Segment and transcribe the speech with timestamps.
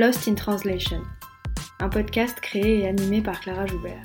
[0.00, 1.02] Lost in Translation,
[1.78, 4.02] un podcast créé et animé par Clara Joubert.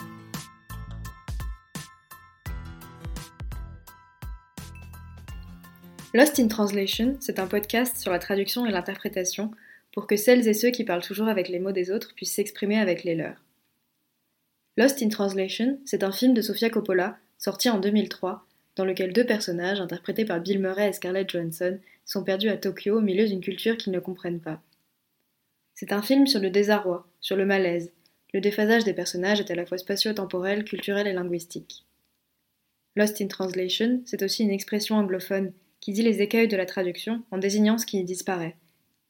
[6.14, 9.52] Lost in Translation, c'est un podcast sur la traduction et l'interprétation
[9.94, 12.78] pour que celles et ceux qui parlent toujours avec les mots des autres puissent s'exprimer
[12.78, 13.42] avec les leurs.
[14.76, 19.26] Lost in Translation, c'est un film de Sofia Coppola, sorti en 2003, dans lequel deux
[19.26, 23.40] personnages, interprétés par Bill Murray et Scarlett Johansson, sont perdus à Tokyo au milieu d'une
[23.40, 24.60] culture qu'ils ne comprennent pas.
[25.76, 27.92] C'est un film sur le désarroi, sur le malaise.
[28.34, 31.86] Le déphasage des personnages est à la fois spatio-temporel, culturel et linguistique.
[32.96, 37.24] Lost in Translation, c'est aussi une expression anglophone qui dit les écueils de la traduction
[37.30, 38.56] en désignant ce qui y disparaît.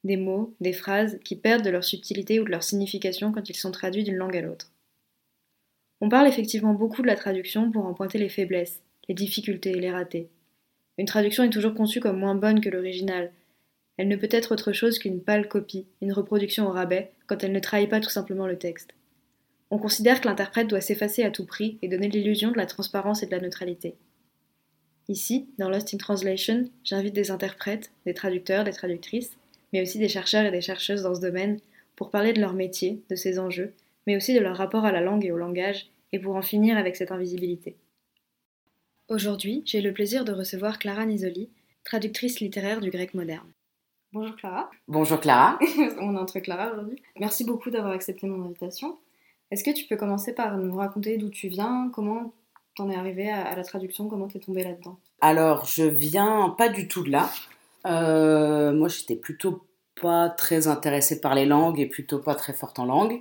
[0.04, 3.56] Des mots, des phrases qui perdent de leur subtilité ou de leur signification quand ils
[3.56, 4.72] sont traduits d'une langue à l'autre.
[6.02, 9.80] On parle effectivement beaucoup de la traduction pour en pointer les faiblesses, les difficultés et
[9.80, 10.30] les ratés.
[10.98, 13.32] Une traduction est toujours conçue comme moins bonne que l'original.
[13.98, 17.54] Elle ne peut être autre chose qu'une pâle copie, une reproduction au rabais, quand elle
[17.54, 18.94] ne trahit pas tout simplement le texte.
[19.72, 23.24] On considère que l'interprète doit s'effacer à tout prix et donner l'illusion de la transparence
[23.24, 23.96] et de la neutralité.
[25.08, 29.38] Ici, dans Lost in Translation, j'invite des interprètes, des traducteurs, des traductrices,
[29.72, 31.60] mais aussi des chercheurs et des chercheuses dans ce domaine,
[31.96, 33.74] pour parler de leur métier, de ses enjeux,
[34.08, 36.78] mais aussi de leur rapport à la langue et au langage, et pour en finir
[36.78, 37.76] avec cette invisibilité.
[39.08, 41.50] Aujourd'hui, j'ai le plaisir de recevoir Clara Nisoli,
[41.84, 43.52] traductrice littéraire du grec moderne.
[44.14, 44.70] Bonjour Clara.
[44.88, 45.60] Bonjour Clara.
[46.00, 47.02] On est entre Clara aujourd'hui.
[47.20, 48.98] Merci beaucoup d'avoir accepté mon invitation.
[49.52, 52.34] Est-ce que tu peux commencer par nous raconter d'où tu viens, comment
[52.76, 54.98] t'en es arrivée à, la traduction, comment t'es tombée là-dedans?
[55.22, 57.30] Alors, je viens pas du tout de là.
[57.86, 59.66] Euh, moi, j'étais plutôt
[60.02, 63.20] pas très intéressée par les langues et plutôt pas très forte en langue.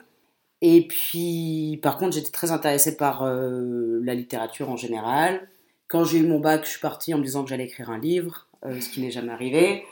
[0.60, 5.48] Et puis, par contre, j'étais très intéressée par euh, la littérature en général.
[5.88, 7.98] Quand j'ai eu mon bac, je suis partie en me disant que j'allais écrire un
[7.98, 9.84] livre, euh, ce qui n'est jamais arrivé.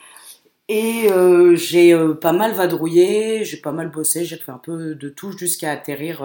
[0.68, 5.08] Et euh, j'ai pas mal vadrouillé, j'ai pas mal bossé, j'ai fait un peu de
[5.08, 6.22] tout jusqu'à atterrir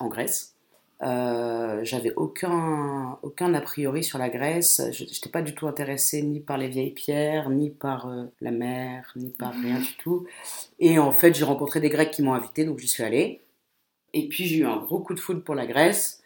[0.00, 0.54] en Grèce.
[1.00, 4.82] J'avais aucun, aucun a priori sur la Grèce.
[4.92, 9.12] Je n'étais pas du tout intéressée ni par les vieilles pierres, ni par la mer,
[9.16, 10.26] ni par rien du tout.
[10.78, 13.40] Et en fait, j'ai rencontré des Grecs qui m'ont invité, donc j'y suis allée.
[14.12, 16.22] Et puis j'ai eu un gros coup de foudre pour la Grèce.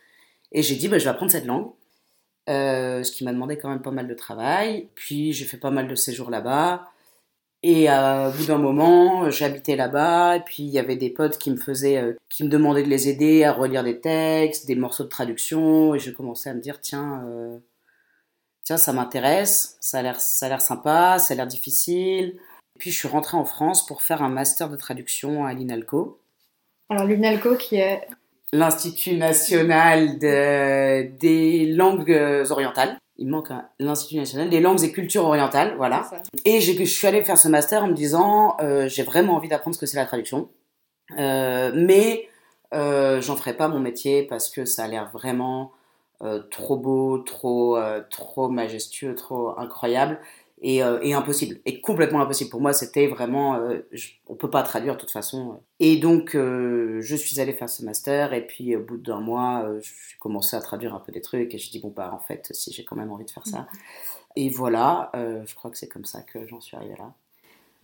[0.52, 1.70] Et j'ai dit, bah, je vais apprendre cette langue.
[2.48, 4.88] Euh, ce qui m'a demandé quand même pas mal de travail.
[4.94, 6.88] Puis j'ai fait pas mal de séjours là-bas.
[7.66, 10.36] Et euh, au bout d'un moment, j'habitais là-bas.
[10.36, 12.90] Et puis il y avait des potes qui me faisaient, euh, qui me demandaient de
[12.90, 15.94] les aider à relire des textes, des morceaux de traduction.
[15.94, 17.24] Et j'ai commencé à me dire, tiens,
[18.64, 19.78] tiens, ça m'intéresse.
[19.80, 21.18] Ça a l'air, ça a l'air sympa.
[21.18, 22.38] Ça a l'air difficile.
[22.76, 26.20] Et puis je suis rentrée en France pour faire un master de traduction à l'INALCO.
[26.90, 28.06] Alors l'UNALCO qui est
[28.52, 32.98] l'Institut national des langues orientales.
[33.16, 36.10] Il manque l'Institut national des langues et cultures orientales, voilà.
[36.44, 39.74] Et je suis allée faire ce master en me disant, euh, j'ai vraiment envie d'apprendre
[39.76, 40.48] ce que c'est la traduction,
[41.18, 42.28] euh, mais
[42.74, 45.72] euh, j'en ferai pas mon métier parce que ça a l'air vraiment
[46.50, 47.76] trop beau, trop,
[48.08, 50.18] trop majestueux, trop incroyable.
[50.64, 52.48] Euh, et, impossible, et complètement impossible.
[52.48, 53.86] Pour moi, c'était vraiment, euh,
[54.28, 55.60] on peut pas traduire de toute façon.
[55.78, 59.66] Et donc, euh, je suis allée faire ce master, et puis au bout d'un mois,
[59.82, 62.48] j'ai commencé à traduire un peu des trucs, et je dis bon bah en fait,
[62.52, 63.66] si j'ai quand même envie de faire ça.
[64.36, 67.12] Et voilà, je crois que c'est comme ça que j'en suis arrivée là.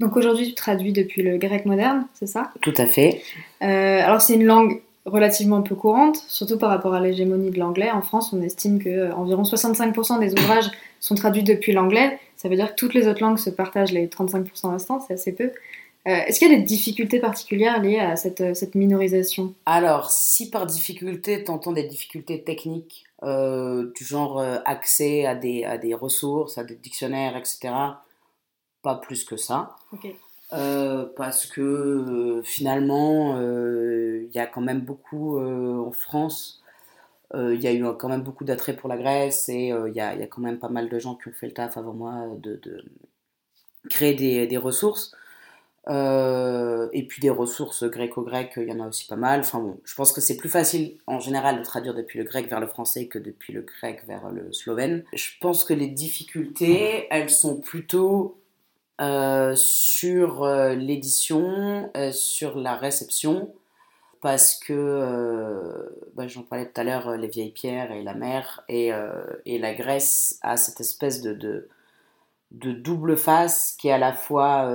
[0.00, 2.50] Donc aujourd'hui, tu traduis depuis le grec moderne, c'est ça?
[2.62, 3.22] Tout à fait.
[3.60, 7.90] alors c'est une langue relativement peu courante, surtout par rapport à l'hégémonie de l'anglais.
[7.90, 10.70] En France, on estime que environ 65% des ouvrages
[11.00, 12.18] sont traduits depuis l'anglais.
[12.40, 15.32] Ça veut dire que toutes les autres langues se partagent les 35% restants, c'est assez
[15.32, 15.44] peu.
[15.44, 15.50] Euh,
[16.04, 19.52] est-ce qu'il y a des difficultés particulières liées à cette, euh, cette minorisation?
[19.66, 25.64] Alors, si par difficulté, tu entends des difficultés techniques, euh, du genre accès à des,
[25.64, 27.74] à des ressources, à des dictionnaires, etc.,
[28.80, 29.76] pas plus que ça.
[31.16, 36.62] parce que finalement, il y a quand même beaucoup en France
[37.34, 40.00] il y a eu quand même beaucoup d'attrait pour la Grèce et euh, il y,
[40.00, 42.56] a, quand même pas mal de gens qui ont fait le taf avant moi de,
[42.56, 42.84] de
[43.88, 44.14] créer
[44.46, 45.12] des, ressources.
[45.88, 49.40] Euh, et puis des ressources gréco-grecques, il y en a aussi pas mal.
[49.40, 52.48] Enfin bon, je pense que c'est plus facile en général de traduire depuis le grec
[52.48, 55.04] vers le français que depuis le grec vers le slovène.
[55.14, 58.40] Je pense que les difficultés, elles sont plutôt
[59.00, 63.54] euh, sur l'édition, euh, sur la réception,
[64.20, 68.14] parce que euh, bah, j'en parlais tout à l'heure, euh, les vieilles pierres et la
[68.14, 73.92] mer et, euh, et la Grèce a cette espèce de, de, double face qui est
[73.92, 74.68] à la fois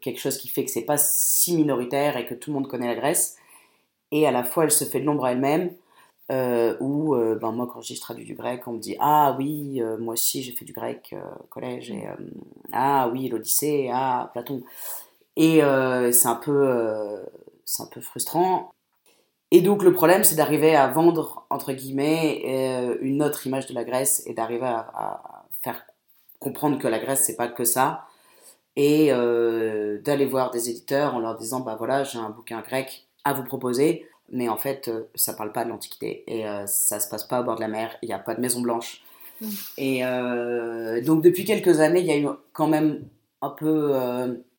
[0.00, 2.86] quelque chose qui fait que c'est pas si minoritaire et que tout le monde connaît
[2.86, 3.36] la Grèce
[4.12, 5.72] et à la fois elle se fait de l'ombre à elle-même
[6.80, 10.14] où ben, moi quand je dis traduis du grec on me dit ah oui moi
[10.14, 12.04] aussi j'ai fait du grec au collège et
[12.72, 14.62] ah oui l'Odyssée ah Platon
[15.36, 15.60] Et
[16.12, 17.26] c'est un peu,
[17.66, 18.72] c'est un peu frustrant.
[19.50, 23.84] Et donc le problème, c'est d'arriver à vendre entre guillemets une autre image de la
[23.84, 25.84] Grèce et d'arriver à, à, faire
[26.40, 28.06] comprendre que la Grèce c'est pas que ça
[28.74, 33.32] et d'aller voir des éditeurs en leur disant bah voilà j'ai un bouquin grec à
[33.34, 37.08] vous proposer mais en fait, euh, ça parle pas de l'Antiquité et euh, ça se
[37.08, 39.02] passe pas au bord de la mer, il n'y a pas de Maison Blanche.
[39.40, 39.48] Mm.
[39.78, 43.04] Et euh, donc depuis quelques années, il y a eu quand même
[43.42, 43.92] un peu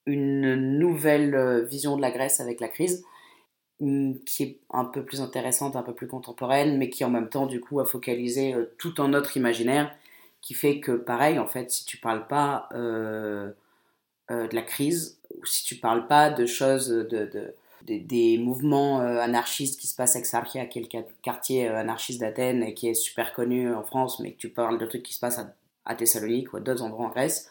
[0.08, 3.06] une nouvelle vision de la Grèce avec la crise,
[3.80, 7.30] mm, qui est un peu plus intéressante, un peu plus contemporaine, mais qui en même
[7.30, 9.94] temps du coup a focalisé tout en notre imaginaire,
[10.42, 13.54] qui fait que pareil, en fait, si tu parles pas de
[14.30, 17.54] la crise, ou si tu parles pas de choses de
[17.88, 22.20] des, mouvements euh, anarchistes qui se passent à Exarchia, qui est le quartier euh, anarchiste
[22.20, 25.14] d'Athènes et qui est super connu en France, mais que tu parles de trucs qui
[25.14, 25.40] se passent
[25.86, 27.50] à, Thessalonique ou à d'autres endroits en Grèce.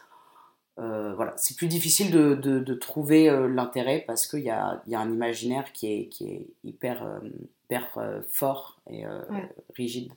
[0.79, 4.99] Euh, voilà, c'est plus difficile de, de, trouver l'intérêt parce qu'il y a, y a,
[4.99, 7.03] un imaginaire qui est, qui est hyper,
[7.65, 9.03] hyper fort et
[9.75, 10.11] rigide.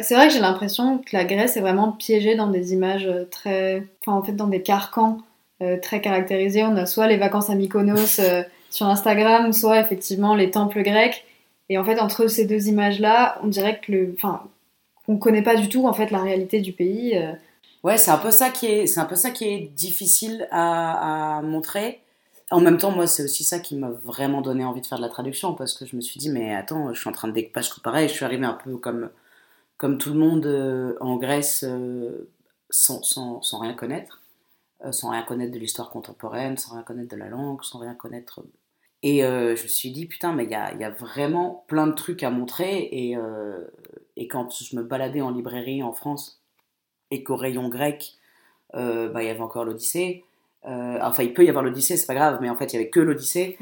[0.00, 3.86] c'est vrai que j'ai l'impression que la Grèce est vraiment piégée dans des images très.
[4.00, 5.18] Enfin, en fait, dans des carcans
[5.82, 6.64] très caractérisés.
[6.64, 8.20] On a soit les vacances à Mykonos
[8.70, 11.26] sur Instagram, soit effectivement les temples grecs.
[11.68, 14.42] Et en fait, entre ces deux images-là, on dirait que le, enfin,
[15.08, 17.18] on connaît pas du tout en fait la réalité du pays.
[17.84, 17.88] Euh.
[17.88, 21.40] Ouais, c'est un peu ça qui est, c'est un peu ça qui est difficile à,
[21.42, 22.00] montrer.
[22.50, 25.02] En même temps, moi, c'est aussi ça qui m'a vraiment donné envie de faire de
[25.02, 27.32] la traduction parce que je me suis dit, mais attends, je suis en train de
[27.32, 28.08] découpage pareil.
[28.08, 29.10] Je suis arrivé un peu comme,
[29.78, 32.30] comme tout le monde euh, en Grèce euh,
[32.70, 34.22] sans, sans, sans, rien connaître,
[34.92, 38.42] sans rien connaître de l'histoire contemporaine, sans rien connaître de la langue, sans rien connaître
[39.02, 41.86] et euh, je me suis dit, putain, mais il y a, y a, vraiment plein
[41.86, 42.88] de trucs à montrer.
[42.90, 43.64] Et, euh,
[44.16, 46.42] et, quand je me baladais en librairie en France
[47.10, 48.14] et qu'au rayon grec,
[48.74, 50.24] euh, bah, il y avait encore l'Odyssée.
[50.64, 52.90] enfin, il peut y avoir l'Odyssée, c'est pas grave, mais en fait, il y avait
[52.90, 53.58] que l'Odyssée.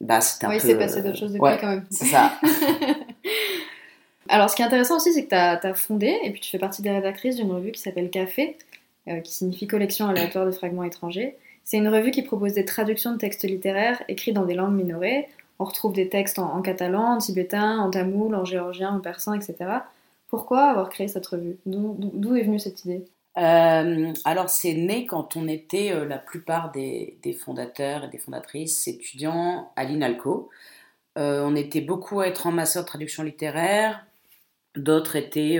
[0.00, 0.66] Bah, c'était un oui, peu.
[0.66, 1.86] Oui, c'est passé d'autres choses depuis ouais, quand même.
[1.90, 2.32] C'est ça.
[4.28, 6.50] Alors, ce qui est intéressant aussi, c'est que tu as, as, fondé, et puis tu
[6.50, 8.56] fais partie des rédactrices d'une revue qui s'appelle Café,
[9.24, 11.36] qui signifie collection aléatoire de fragments étrangers.
[11.68, 15.28] C'est une revue qui propose des traductions de textes littéraires écrits dans des langues minorées.
[15.58, 19.56] On retrouve des textes en, catalan, en tibétain, en tamoul, en géorgien, en persan, etc.
[20.28, 21.58] Pourquoi avoir créé cette revue?
[21.66, 23.04] D'où est venue cette idée?
[23.38, 28.88] Euh, alors c'est né quand on était euh, la plupart des, fondateurs et des fondatrices
[28.88, 30.50] étudiants à l'INALCO.
[31.18, 34.04] Euh, on était beaucoup à être en master de traduction littéraire,
[34.74, 35.58] d'autres étaient,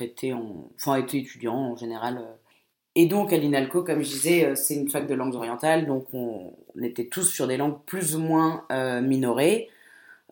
[0.00, 0.32] étaient,
[0.76, 2.22] enfin étaient étudiants en général
[2.94, 6.52] et donc à l'INALCO, comme je disais, c'est une fac de langues orientales, donc on,
[6.82, 8.66] était tous sur des langues plus ou moins
[9.00, 9.70] minorées,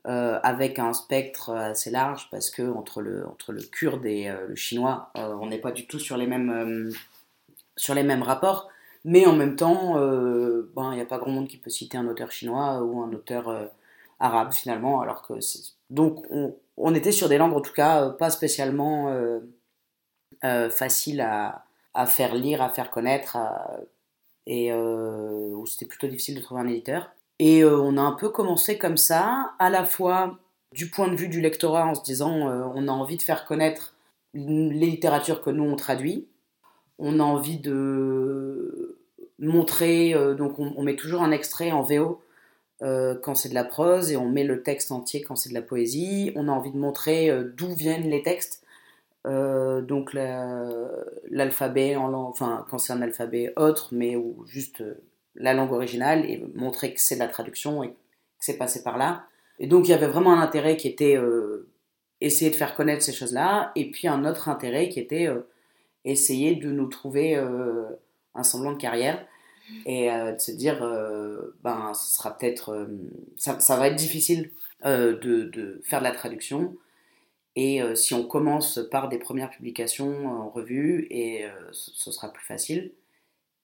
[0.06, 4.54] euh, avec un spectre assez large, parce que entre le, entre le kurde et le
[4.54, 6.92] chinois, on n'est pas du tout sur les mêmes,
[7.76, 8.68] sur les mêmes rapports,
[9.04, 12.06] mais en même temps, ben, il n'y a pas grand monde qui peut citer un
[12.08, 13.70] auteur chinois ou un auteur
[14.18, 15.34] arabe finalement, alors que
[15.90, 16.24] donc
[16.76, 19.14] on, était sur des langues en tout cas pas spécialement
[20.42, 21.64] faciles à
[21.94, 23.36] à faire lire, à faire connaître,
[24.46, 27.10] et euh, où c'était plutôt difficile de trouver un éditeur.
[27.40, 30.38] Et euh, on a un peu commencé comme ça, à la fois
[30.72, 33.44] du point de vue du lectorat, en se disant euh, on a envie de faire
[33.44, 33.96] connaître
[34.34, 36.28] les littératures que nous on traduit,
[36.98, 38.98] on a envie de
[39.40, 42.22] montrer, donc on, met toujours un extrait en VO
[42.80, 45.62] quand c'est de la prose et on met le texte entier quand c'est de la
[45.62, 48.62] poésie, on a envie de montrer d'où viennent les textes.
[49.26, 54.94] Euh, donc l'alphabet, enfin quand c'est un alphabet autre, mais ou juste euh,
[55.34, 57.94] la langue originale et montrer que c'est de la traduction et que
[58.40, 59.24] c'est passé par là.
[59.58, 61.68] Et donc il y avait vraiment un intérêt qui était euh,
[62.20, 65.28] essayer de faire connaître ces choses-là, et puis un autre intérêt qui était
[66.04, 69.26] essayer de nous trouver un semblant de carrière
[69.86, 70.80] et de se dire
[71.62, 72.88] ben ce sera peut-être
[73.36, 74.50] ça, va être difficile
[74.84, 76.76] de, de, faire de la traduction
[77.56, 82.32] et euh, si on commence par des premières publications en revue, et euh, ce sera
[82.32, 82.92] plus facile.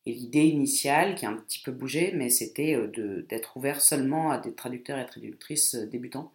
[0.06, 4.30] Et l'idée initiale, qui a un petit peu bougé, mais c'était euh, d'être ouvert seulement
[4.30, 6.32] à des traducteurs et traductrices débutants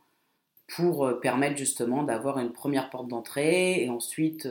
[0.76, 4.48] pour permettre justement d'avoir une première porte d'entrée et ensuite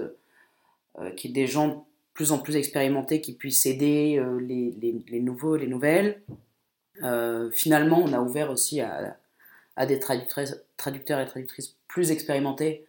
[1.17, 5.67] qu'il y ait des gens plus en plus expérimentés qui puissent aider les nouveaux, les
[5.67, 6.21] nouvelles.
[7.53, 9.17] finalement, on a ouvert aussi à,
[9.77, 12.85] à des traducteurs et traductrices plus expérimentés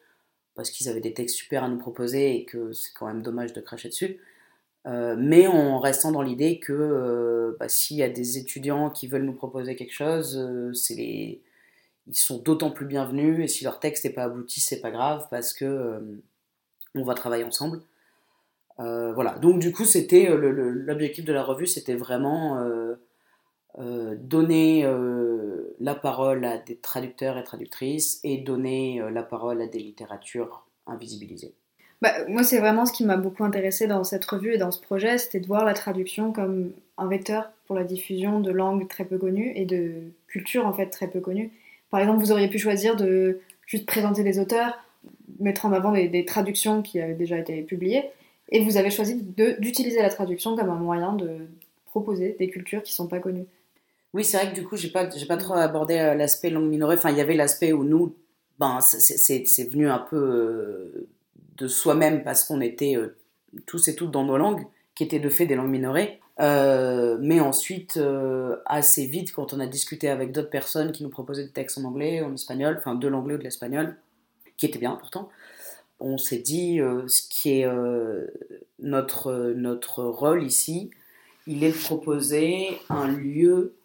[0.55, 3.53] parce qu'ils avaient des textes super à nous proposer et que c'est quand même dommage
[3.53, 4.19] de cracher dessus.
[4.87, 9.07] Euh, mais en restant dans l'idée que euh, bah, s'il y a des étudiants qui
[9.07, 10.71] veulent nous proposer quelque chose, euh,
[12.07, 15.27] ils sont d'autant plus bienvenus et si leur texte n'est pas abouti, c'est pas grave
[15.29, 16.01] parce que
[16.95, 17.81] on va travailler ensemble.
[18.79, 22.59] voilà, donc du coup, c'était l'objectif de la revue, c'était vraiment
[23.77, 24.83] donner
[25.79, 31.55] la parole à des traducteurs et traductrices et donner la parole à des littératures invisibilisées.
[32.01, 34.81] Bah, moi, c'est vraiment ce qui m'a beaucoup intéressé dans cette revue et dans ce
[34.81, 39.05] projet, c'était de voir la traduction comme un vecteur pour la diffusion de langues très
[39.05, 39.93] peu connues et de
[40.27, 41.51] cultures en fait très peu connues.
[41.91, 44.79] Par exemple, vous auriez pu choisir de juste présenter des auteurs,
[45.39, 48.09] mettre en avant des, traductions qui avaient déjà été publiées,
[48.49, 49.21] et vous avez choisi
[49.59, 51.47] d'utiliser la traduction comme un moyen de
[51.85, 53.45] proposer des cultures qui sont pas connues.
[54.13, 56.69] Oui, c'est vrai que du coup, j'ai pas, j'ai pas trop abordé euh, l'aspect langue
[56.69, 56.95] minorée.
[56.95, 58.13] Enfin, il y avait l'aspect où nous,
[58.59, 61.07] ben, c'est venu un peu euh,
[61.61, 63.15] de soi-même parce qu'on était euh,
[63.65, 64.65] tous et toutes dans nos langues,
[64.95, 66.19] qui étaient de fait des langues minorées.
[66.39, 71.09] Euh, mais ensuite, euh, assez vite, quand on a discuté avec d'autres personnes qui nous
[71.09, 73.95] proposaient des textes en anglais, en espagnol, enfin de l'anglais ou de l'espagnol,
[74.57, 75.29] qui était bien important,
[75.99, 77.67] on s'est dit ce qui est
[78.79, 80.89] notre, notre rôle ici,
[81.45, 83.75] il est de proposer un lieu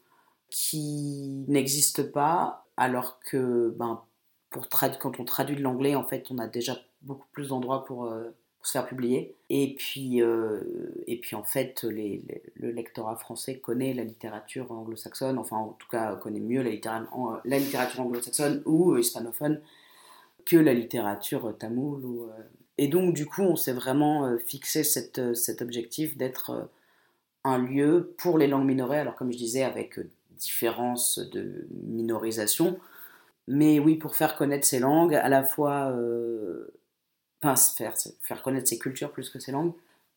[0.48, 4.00] qui n'existe pas, alors que ben,
[4.48, 4.68] pour
[4.98, 8.30] quand on traduit de l'anglais, en fait, on a déjà beaucoup plus d'endroits pour, euh,
[8.62, 9.36] se faire publier.
[9.48, 10.60] Et puis, euh,
[11.06, 16.16] et puis en fait, le lectorat français connaît la littérature anglo-saxonne, enfin en tout cas
[16.16, 19.60] connaît mieux la, littérature, la littérature anglo-saxonne ou hispanophone
[20.44, 22.04] que la littérature tamoule.
[22.04, 22.42] Ou, euh.
[22.76, 26.68] Et donc du coup, on s'est vraiment fixé cette, cet objectif d'être
[27.44, 30.00] un lieu pour les langues minorées, alors comme je disais, avec
[30.32, 32.80] différence de minorisation,
[33.46, 35.94] mais oui, pour faire connaître ces langues, à la fois
[37.42, 39.72] enfin faire, faire connaître ses cultures plus que ses langues.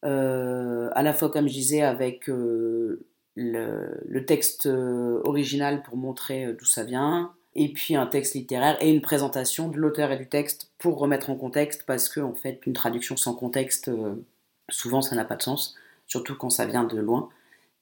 [0.05, 6.53] Euh, à la fois, comme je disais, avec euh, le, texte euh, original pour montrer
[6.53, 10.27] d'où ça vient, et puis un texte littéraire et une présentation de l'auteur et du
[10.27, 13.91] texte pour remettre en contexte, parce que en fait, une traduction sans contexte,
[14.69, 15.75] souvent ça n'a pas de sens,
[16.07, 17.29] surtout quand ça vient de loin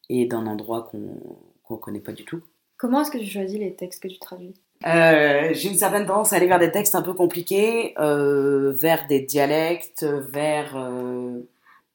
[0.09, 2.41] et d'un endroit qu'on ne connaît pas du tout.
[2.77, 4.55] Comment est-ce que tu choisis les textes que tu traduis?
[4.85, 9.07] Euh, j'ai une certaine tendance à aller vers des textes un peu compliqués, euh, vers
[9.07, 11.41] des dialectes, vers euh,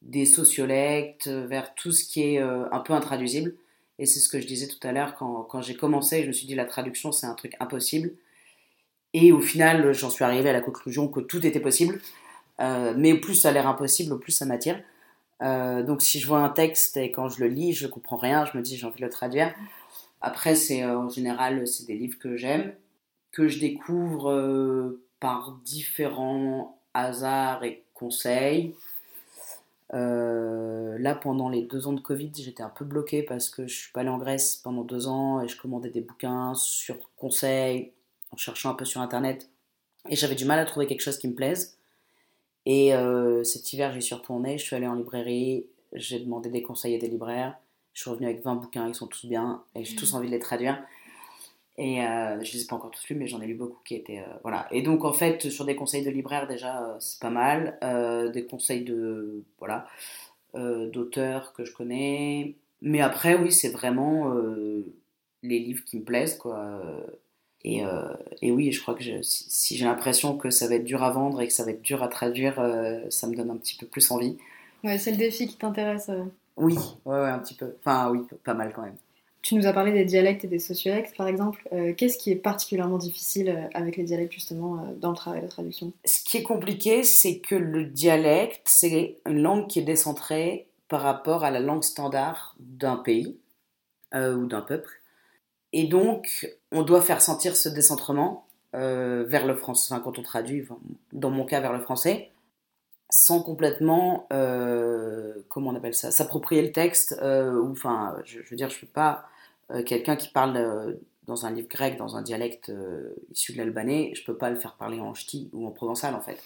[0.03, 3.55] des sociolectes, vers tout ce qui est un peu intraduisible.
[3.99, 6.47] Et c'est ce que je disais tout à l'heure quand, j'ai commencé, je me suis
[6.47, 8.13] dit la traduction c'est un truc impossible.
[9.15, 12.01] Et au final, j'en suis arrivé à la conclusion que tout était possible.
[12.59, 14.81] mais plus ça a l'air impossible, plus ça m'attire.
[15.41, 18.59] donc si je vois un texte et quand je le lis, je comprends rien, je
[18.59, 19.55] me dis j'ai envie de le traduire.
[20.23, 22.73] Après, c'est euh, en général, c'est des livres que j'aime,
[23.33, 28.75] que je découvre euh, par différents hasards et conseils.
[29.95, 33.75] Euh, là, pendant les deux ans de Covid, j'étais un peu bloquée parce que je
[33.75, 37.91] suis pas allée en Grèce pendant deux ans et je commandais des bouquins sur conseils,
[38.31, 39.51] en cherchant un peu sur Internet.
[40.09, 41.77] Et j'avais du mal à trouver quelque chose qui me plaise.
[42.65, 42.93] Et
[43.45, 46.99] cet hiver, j'y suis retournée, je suis allée en librairie, j'ai demandé des conseils à
[46.99, 47.59] des libraires.
[47.95, 50.17] Je suis revenue avec 20 bouquins, ils sont tous bien et j'ai tous mm.
[50.17, 50.83] envie de les traduire.
[51.79, 53.81] Et euh, je ne les ai pas encore tous lus, mais j'en ai lu beaucoup
[53.85, 54.21] qui étaient.
[54.21, 54.69] Euh, voilà.
[54.71, 57.79] Et donc, en fait, sur des conseils de libraire, déjà, euh, c'est pas mal.
[58.33, 59.43] des conseils de.
[59.59, 59.87] Voilà.
[60.55, 62.57] d'auteurs que je connais.
[62.83, 64.35] Mais après, oui, c'est vraiment
[65.43, 66.81] les livres qui me plaisent, quoi.
[67.65, 67.83] Et,
[68.43, 71.11] et oui, je crois que si, si j'ai l'impression que ça va être dur à
[71.11, 72.57] vendre et que ça va être dur à traduire,
[73.09, 74.37] ça me donne un petit peu plus envie.
[74.85, 76.11] Ouais, c'est le défi qui t'intéresse.
[76.57, 77.75] Oui, ouais, un petit peu.
[77.81, 78.97] Enfin, oui, pas mal quand même.
[79.43, 81.69] Tu nous as parlé des dialectes et des sociolectes, par exemple.
[81.73, 85.43] Euh, qu'est-ce qui est particulièrement difficile euh, avec les dialectes, justement, euh, dans le travail
[85.43, 85.93] de traduction?
[86.05, 91.01] Ce qui est compliqué, c'est que le dialecte, c'est une langue qui est décentrée par
[91.01, 93.37] rapport à la langue standard d'un pays
[94.15, 95.01] ou d'un peuple.
[95.73, 100.67] Et donc, on doit faire sentir ce décentrement vers le français, quand on traduit,
[101.15, 102.31] dans mon cas, vers le français
[103.13, 108.57] sans complètement, euh, comment on appelle ça, s'approprier le texte, euh, ou enfin, je, veux
[108.57, 109.27] dire, je ne suis pas
[109.71, 112.73] euh, quelqu'un qui parle dans un livre grec, dans un dialecte
[113.31, 116.15] issu de l'albanais, je ne peux pas le faire parler en ch'ti ou en provençal
[116.15, 116.43] en fait.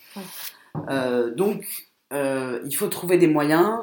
[1.36, 1.64] donc,
[2.10, 3.78] il faut trouver des moyens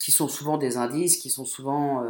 [0.00, 2.04] qui sont souvent des indices, qui sont souvent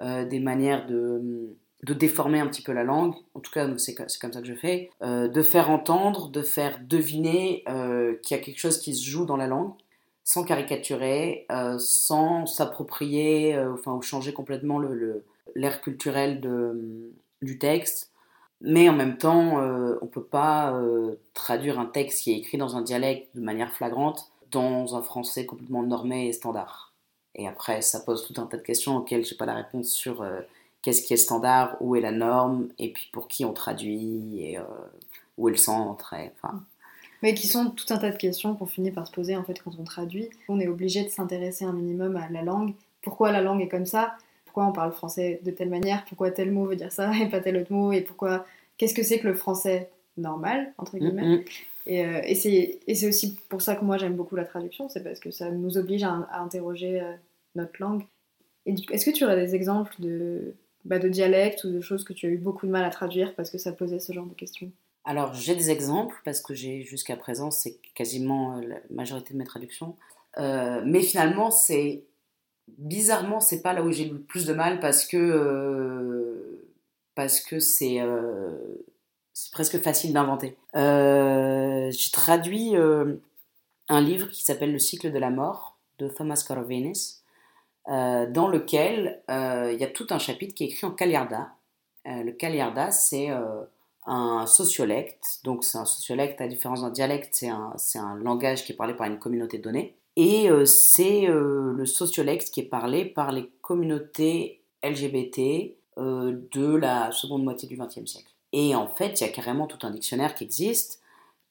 [0.00, 4.08] des manières de de déformer un petit peu la langue, en tout cas c'est comme
[4.08, 8.42] ça que je fais, euh, de faire entendre, de faire deviner euh, qu'il y a
[8.42, 9.72] quelque chose qui se joue dans la langue,
[10.22, 14.92] sans caricaturer, euh, sans s'approprier, enfin ou changer complètement l'air
[15.56, 17.12] le, culturel de,
[17.42, 18.12] du texte.
[18.60, 20.72] Mais en même temps, on ne peut pas
[21.34, 25.46] traduire un texte qui est écrit dans un dialecte de manière flagrante dans un français
[25.46, 26.94] complètement normé et standard.
[27.34, 29.88] Et après, ça pose tout un tas de questions auxquelles je n'ai pas la réponse
[29.88, 30.24] sur
[30.82, 34.58] qu'est-ce qui est standard, où est la norme, et puis pour qui on traduit, et
[34.58, 34.62] euh,
[35.38, 36.14] où est le centre.
[36.14, 36.62] enfin...
[37.22, 39.62] Mais qui sont tout un tas de questions qu'on finit par se poser en fait
[39.62, 40.28] quand on traduit.
[40.48, 42.74] On est obligé de s'intéresser un minimum à la langue.
[43.00, 44.16] Pourquoi la langue est comme ça?
[44.44, 47.40] Pourquoi on parle français de telle manière, pourquoi tel mot veut dire ça et pas
[47.40, 48.44] tel autre mot, et pourquoi,
[48.76, 51.38] qu'est-ce que c'est que le français normal, entre guillemets?
[51.38, 51.44] Mm.
[51.86, 55.20] Et, euh, et c'est aussi pour ça que moi j'aime beaucoup la traduction, c'est parce
[55.20, 57.14] que ça nous oblige à, interroger euh,
[57.54, 58.04] notre langue.
[58.66, 62.26] Est-ce que tu aurais des exemples de, bah, de dialectes ou de choses que tu
[62.26, 64.70] as eu beaucoup de mal à traduire parce que ça posait ce genre de questions
[65.04, 69.44] Alors j'ai des exemples parce que j'ai jusqu'à présent c'est quasiment la majorité de mes
[69.44, 69.96] traductions.
[70.38, 72.04] mais finalement c'est
[72.78, 76.68] bizarrement, c'est pas là où j'ai le plus de mal parce que euh,
[77.14, 78.52] parce que c'est euh,
[79.52, 80.56] presque facile d'inventer.
[80.76, 87.21] Euh, j'ai traduit un livre qui s'appelle Le cycle de la mort de Thomas Corvinus,
[87.86, 91.50] dans lequel il y a tout un chapitre qui est écrit en Kaliarda.
[92.04, 93.28] le Kaliarda, c'est
[94.06, 98.72] un sociolecte, donc c'est un sociolecte à différence d'un dialecte, c'est un, un langage qui
[98.72, 99.96] est parlé par une communauté donnée.
[100.16, 106.74] Et euh, c'est euh, le sociolecte qui est parlé par les communautés LGBT euh, de
[106.76, 108.28] la seconde moitié du XXe siècle.
[108.52, 111.00] Et en fait, il y a carrément tout un dictionnaire qui existe.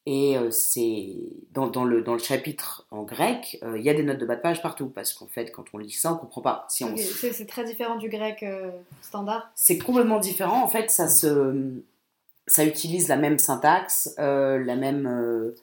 [0.08, 1.14] Et c'est
[1.52, 4.36] dans, dans, le, dans le chapitre en grec, il y a des notes de bas
[4.36, 6.66] de page partout parce qu'en fait, quand on lit ça, on comprend pas.
[6.70, 6.96] Si on...
[6.98, 8.44] C'est très différent du grec
[9.04, 9.52] standard.
[9.54, 10.64] C'est complètement différent.
[10.64, 11.84] En fait, ça se,
[12.48, 15.54] ça utilise la même syntaxe, la même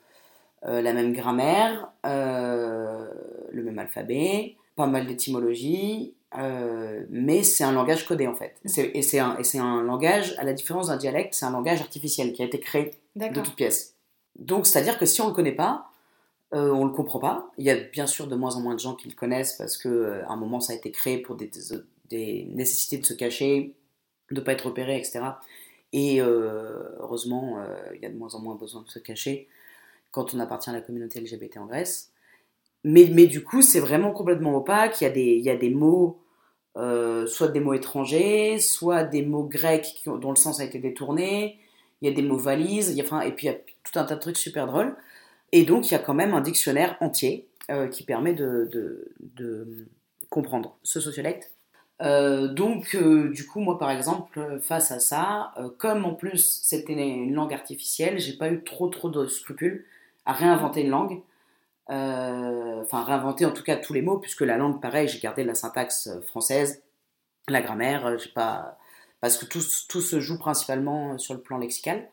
[0.66, 3.06] euh, la même grammaire, euh,
[3.52, 8.56] le même alphabet, pas mal d'étymologie, euh, mais c'est un langage codé en fait.
[8.92, 12.42] Et c'est un, un, langage, à la différence d'un dialecte, c'est un langage artificiel qui
[12.42, 13.94] a été créé de toutes pièces.
[14.38, 15.90] Donc c'est-à-dire que si on ne le connaît pas,
[16.52, 17.50] on ne le comprend pas.
[17.58, 19.76] Il y a bien sûr de moins en moins de gens qui le connaissent parce
[19.76, 21.50] qu'à un moment ça a été créé pour des,
[22.50, 23.74] nécessités de se cacher,
[24.30, 25.20] de ne pas être repéré, etc.
[25.92, 27.58] Et heureusement,
[27.94, 29.48] il y a de moins en moins besoin de se cacher
[30.10, 32.12] quand on appartient à la communauté LGBT en Grèce.
[32.84, 35.00] Mais, mais du coup, c'est vraiment complètement opaque.
[35.00, 36.20] Il y a des, il y a des mots,
[36.76, 41.58] euh, soit des mots étrangers, soit des mots grecs dont le sens a été détourné.
[42.00, 44.20] Il y a des mots valises, et puis il y a tout un tas de
[44.20, 44.94] trucs super drôles.
[45.52, 48.70] Et donc, il y a quand même un dictionnaire entier euh, qui permet de,
[50.30, 51.52] comprendre ce sociolecte.
[52.00, 57.34] Euh, donc, du coup, moi, par exemple, face à ça, comme en plus c'était une
[57.34, 59.84] langue artificielle, j'ai pas eu trop trop de scrupules
[60.26, 61.22] à réinventer une langue.
[61.90, 65.42] Euh, enfin, réinventer en tout cas tous les mots, puisque la langue, pareil, j'ai gardé
[65.44, 66.82] la syntaxe euh, française,
[67.48, 68.77] la grammaire, euh, j'ai pas,
[69.20, 72.08] parce que tout, tout, se joue principalement sur le plan lexical.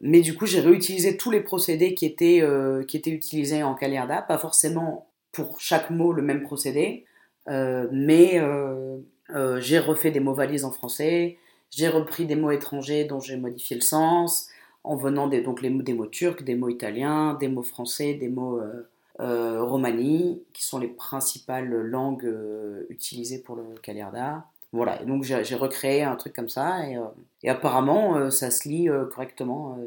[0.00, 2.42] Mais du coup, j'ai réutilisé tous les procédés qui étaient,
[2.88, 7.04] qui étaient utilisés en Kaliarda, pas forcément pour chaque mot le même procédé,
[7.46, 8.40] mais
[9.60, 11.38] j'ai refait des mots valises en français,
[11.70, 14.48] j'ai repris des mots étrangers dont j'ai modifié le sens,
[14.84, 18.28] en venant des, donc les, des mots turcs, des mots italiens, des mots français, des
[18.28, 18.88] mots euh,
[19.20, 24.44] euh, romani, qui sont les principales langues euh, utilisées pour le Kaliarda.
[24.72, 26.96] Voilà, et donc j'ai recréé un truc comme ça, et,
[27.42, 29.78] et apparemment ça se lit correctement.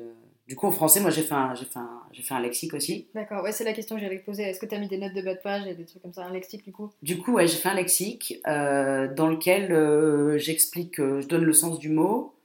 [0.47, 3.07] Du coup, en français, moi j'ai fait, un, fait, un, fait un lexique aussi.
[3.15, 4.43] D'accord, ouais, c'est la question que j'allais te poser.
[4.43, 6.13] Est-ce que tu as mis des notes de bas de page et des trucs comme
[6.13, 6.91] ça, un lexique du coup?
[7.01, 11.89] Du coup, ouais, j'ai fait un lexique dans lequel j'explique, je donne le sens du
[11.89, 12.35] mot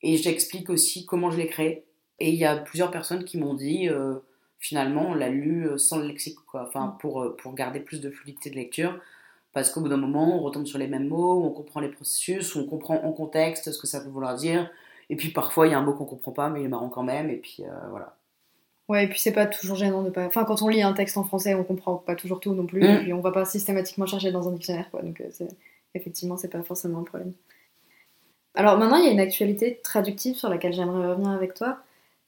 [0.00, 1.84] et j'explique aussi comment je l'ai créé.
[2.18, 4.14] Et il y a plusieurs personnes qui m'ont dit, euh,
[4.60, 6.64] finalement, on l'a lu euh, sans le lexique, quoi.
[6.68, 6.98] Enfin, mm.
[7.00, 9.00] pour, euh, pour garder plus de fluidité de lecture.
[9.52, 12.56] Parce qu'au bout d'un moment, on retombe sur les mêmes mots, on comprend les processus,
[12.56, 14.70] on comprend en contexte ce que ça peut vouloir dire.
[15.10, 16.88] Et puis parfois, il y a un mot qu'on comprend pas, mais il est marrant
[16.88, 17.28] quand même.
[17.28, 18.16] Et puis voilà.
[18.88, 20.24] Ouais, et puis c'est pas toujours gênant de pas.
[20.26, 22.82] Enfin, quand on lit un texte en français, on comprend pas toujours tout non plus.
[22.82, 22.90] Mm.
[22.90, 25.02] Et puis on va pas systématiquement chercher dans un dictionnaire, quoi.
[25.02, 25.22] Donc
[25.94, 27.32] effectivement, c'est pas forcément un problème.
[28.54, 31.78] Alors maintenant, il y a une actualité traductive sur laquelle j'aimerais revenir avec toi.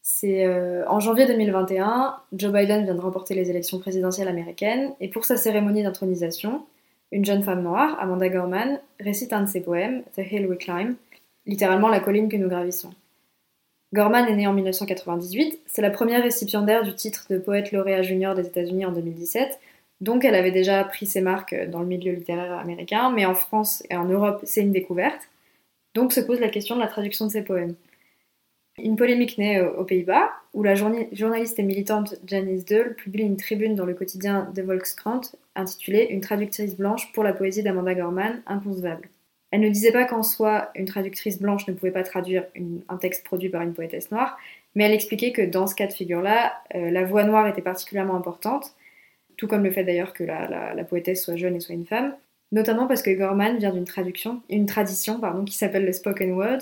[0.03, 5.09] C'est euh, en janvier 2021, Joe Biden vient de remporter les élections présidentielles américaines et
[5.09, 6.65] pour sa cérémonie d'intronisation,
[7.15, 10.97] une jeune femme noire, Amanda Gorman, récite un de ses poèmes, The Hill We Climb,
[11.47, 12.91] littéralement la colline que nous gravissons.
[13.95, 18.35] Gorman est née en 1998, c'est la première récipiendaire du titre de poète lauréat junior
[18.35, 19.61] des États-Unis en 2017,
[20.01, 23.85] donc elle avait déjà pris ses marques dans le milieu littéraire américain, mais en France
[23.91, 25.31] et en Europe, c'est une découverte.
[25.95, 27.77] Donc se pose la question de la traduction de ses poèmes.
[28.79, 33.75] Une polémique naît aux Pays-Bas, où la journaliste et militante Janice Deul publie une tribune
[33.75, 35.21] dans le quotidien De Volkskrant
[35.55, 39.09] intitulée Une traductrice blanche pour la poésie d'Amanda Gorman, inconcevable.
[39.53, 42.45] Elle ne disait pas qu'en soi, une traductrice blanche ne pouvait pas traduire
[42.89, 44.37] un texte produit par une poétesse noire,
[44.75, 48.17] mais elle expliquait que dans ce cas de figure-là, euh, la voix noire était particulièrement
[48.17, 48.75] importante,
[49.37, 52.17] tout comme le fait d'ailleurs que la, poétesse soit jeune et soit une femme,
[52.51, 56.59] notamment parce que Gorman vient d'une traduction, une tradition pardon, qui s'appelle le spoken word,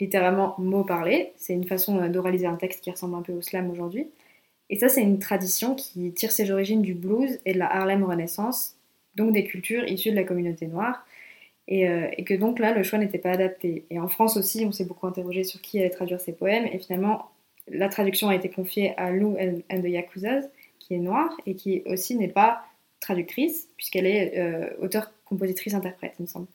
[0.00, 1.32] littéralement mot parlé.
[1.36, 4.08] C'est une façon euh, d'oraliser un texte qui ressemble un peu au slam aujourd'hui.
[4.70, 8.04] Et ça, c'est une tradition qui tire ses origines du blues et de la Harlem
[8.04, 8.76] Renaissance,
[9.16, 11.04] donc des cultures issues de la communauté noire.
[11.68, 13.84] et, que donc là, le choix n'était pas adapté.
[13.90, 16.78] Et en France aussi, on s'est beaucoup interrogé sur qui allait traduire ces poèmes, et
[16.78, 17.30] finalement,
[17.68, 21.82] la traduction a été confiée à Lou and the Yakuzas, qui est noire et qui
[21.86, 22.64] aussi n'est pas
[23.00, 26.46] traductrice, puisqu'elle est euh, auteure, compositrice, interprète, il me semble.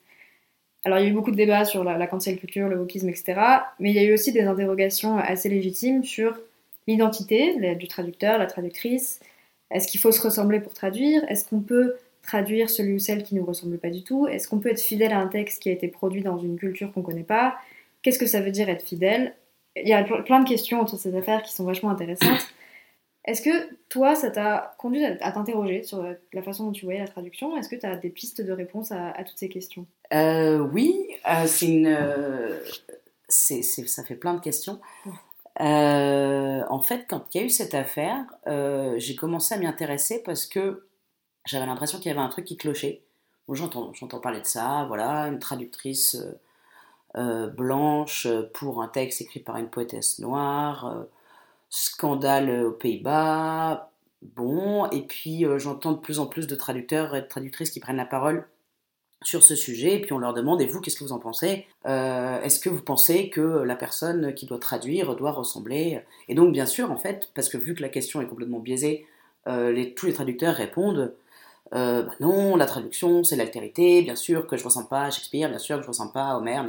[0.86, 3.08] Alors il y a eu beaucoup de débats sur la, la cancel culture, le wokisme,
[3.08, 3.34] etc.
[3.80, 6.38] Mais il y a eu aussi des interrogations assez légitimes sur
[6.86, 9.18] l'identité du traducteur, la traductrice.
[9.72, 11.28] Est-ce qu'il faut se ressembler pour traduire?
[11.28, 14.28] Est-ce qu'on peut traduire celui ou celle qui ne nous ressemble pas du tout?
[14.28, 16.92] Est-ce qu'on peut être fidèle à un texte qui a été produit dans une culture
[16.92, 17.56] qu'on ne connaît pas?
[18.02, 19.34] Qu'est-ce que ça veut dire être fidèle?
[19.74, 22.46] Il y a plein de questions autour de ces affaires qui sont vachement intéressantes.
[23.26, 27.08] Est-ce que toi, ça t'a conduit à, t'interroger sur la façon dont tu voyais la
[27.08, 27.56] traduction?
[27.56, 29.86] Est-ce que tu as des pistes de réponse à, toutes ces questions?
[30.14, 30.94] Euh, Oui,
[31.28, 32.60] euh, c'est une, euh,
[33.28, 34.80] c'est, ça fait plein de questions.
[35.58, 38.24] en fait, quand il y a eu cette affaire,
[38.96, 40.86] j'ai commencé à m'y intéresser parce que
[41.44, 43.02] j'avais l'impression qu'il y avait un truc qui clochait.
[43.48, 46.16] j'entends, j'entends parler de ça, voilà, une traductrice
[47.16, 51.06] blanche pour un texte écrit par une poétesse noire
[51.68, 53.90] scandale aux Pays-Bas.
[54.34, 57.80] Bon, et puis euh, j'entends de plus en plus de traducteurs et de traductrices qui
[57.80, 58.48] prennent la parole
[59.22, 61.66] sur ce sujet, et puis on leur demande, et vous, qu'est-ce que vous en pensez?
[61.86, 66.02] Euh, Est-ce que vous pensez que la personne qui doit traduire doit ressembler?
[66.28, 69.06] Et donc, bien sûr, en fait, parce que vu que la question est complètement biaisée,
[69.48, 71.14] euh, les, tous les traducteurs répondent
[71.72, 75.48] bah non, la traduction, c'est l'altérité, bien sûr que je ne ressemble pas à Shakespeare,
[75.48, 76.60] bien sûr que je ne ressemble pas à Homer.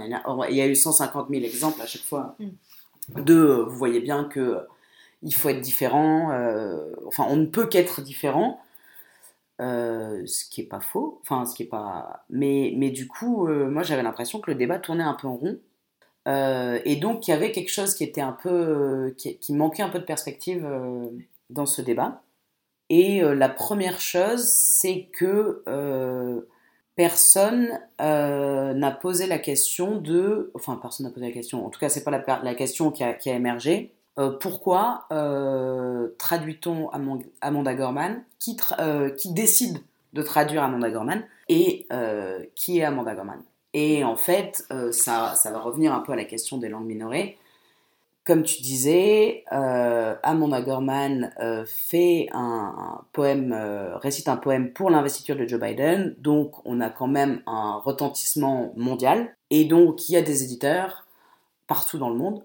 [0.49, 3.23] Il y a eu 150 000 exemples à chaque fois mm.
[3.23, 4.65] de, vous voyez bien que
[5.23, 8.61] il faut être différent, euh, enfin on ne peut qu'être différent,
[9.61, 13.47] euh, ce qui est pas faux, enfin ce qui est pas, mais, mais du coup
[13.47, 15.59] euh, moi j'avais l'impression que le débat tournait un peu en rond,
[16.85, 19.99] et donc il y avait quelque chose qui était un peu, qui, manquait un peu
[19.99, 20.67] de perspective
[21.49, 22.21] dans ce débat.
[22.89, 25.63] Et la première chose, c'est que
[26.95, 31.87] personne n'a posé la question de, enfin personne n'a posé la question, en tout cas
[31.87, 36.89] c'est pas la, question qui a émergé, euh, pourquoi euh, traduit-on
[37.41, 39.77] Amanda Gorman qui, euh, qui, décide
[40.13, 41.87] de traduire Amanda Gorman et
[42.55, 43.41] qui est Amanda Gorman?
[43.73, 47.37] Et en fait, ça, ça, va revenir un peu à la question des langues minorées.
[48.25, 51.31] Comme tu disais, Amanda Gorman
[51.67, 53.53] fait un, poème,
[54.01, 58.73] récite un poème pour l'investiture de Joe Biden, donc on a quand même un retentissement
[58.75, 61.05] mondial, et donc il y a des éditeurs
[61.67, 62.43] partout dans le monde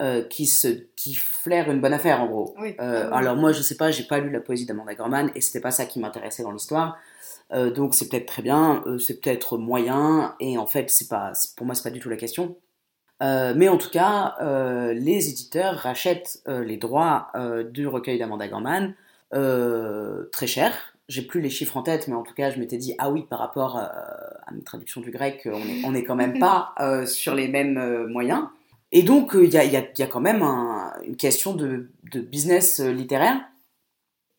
[0.00, 2.54] euh, qui, se, qui flaire une bonne affaire en gros.
[2.80, 5.60] Euh, alors moi je sais pas, j'ai pas lu la poésie d'Amanda Gorman et c'était
[5.60, 6.96] pas ça qui m'intéressait dans l'histoire.
[7.52, 11.66] Euh, donc c'est peut-être très bien, c'est peut-être moyen et en fait c'est pas, pour
[11.66, 12.56] moi c'est pas du tout la question.
[13.20, 14.36] mais en tout cas,
[14.94, 17.30] les éditeurs rachètent les droits
[17.70, 18.94] du recueil d'Amanda Gorman
[19.30, 20.72] très cher.
[21.08, 23.26] J'ai plus les chiffres en tête, mais en tout cas, je m'étais dit ah oui,
[23.28, 27.34] par rapport à mes traductions du grec, on est, on est quand même pas sur
[27.34, 28.44] les mêmes moyens.
[28.92, 33.40] Et donc, euh, il y, a, quand même une question de, business euh, littéraire.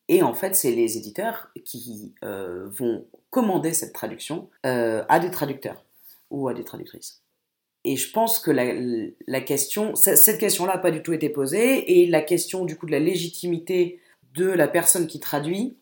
[0.09, 5.85] Et en fait, c'est les éditeurs qui euh, vont commander cette traduction à des traducteurs
[6.29, 7.21] ou à des traductrices.
[7.85, 12.07] Et je pense que la, question, cette question-là n'a pas du tout été posée, et
[12.07, 14.01] la question du coup de la légitimité
[14.33, 15.77] de la personne qui traduit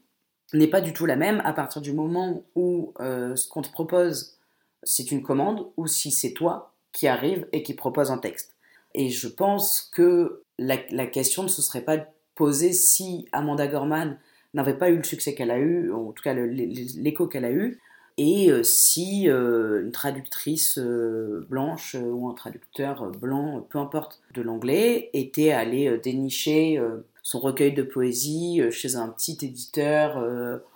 [0.54, 4.38] n'est pas du tout la même à partir du moment où ce qu'on te propose,
[4.84, 8.56] c'est une commande, ou si c'est toi qui arrive et qui propose un texte.
[8.96, 11.98] Et je pense que la, question ne se serait pas
[12.36, 14.18] posée si Amanda Gorman
[14.54, 17.80] n'avait pas eu le succès qu'elle a eu, en tout cas l'écho qu'elle a eu,
[18.22, 24.42] et euh, si euh, une traductrice euh, blanche ou un traducteur blanc, peu importe, de
[24.42, 26.82] l'anglais, était allé dénicher
[27.24, 30.22] son recueil de poésie chez un petit éditeur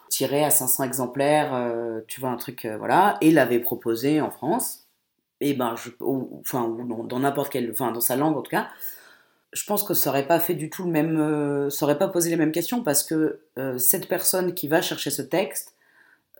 [0.09, 1.73] tiré à 500 exemplaires,
[2.07, 4.82] tu vois, un truc, voilà, et l'avait proposé en France
[5.43, 5.89] et ben, je,
[6.39, 8.69] enfin, dans n'importe quelle, enfin, dans sa langue en tout cas,
[9.51, 12.07] je pense que ça aurait pas fait du tout le même, euh, ça aurait pas
[12.07, 15.75] posé les mêmes questions parce que euh, cette personne qui va chercher ce texte,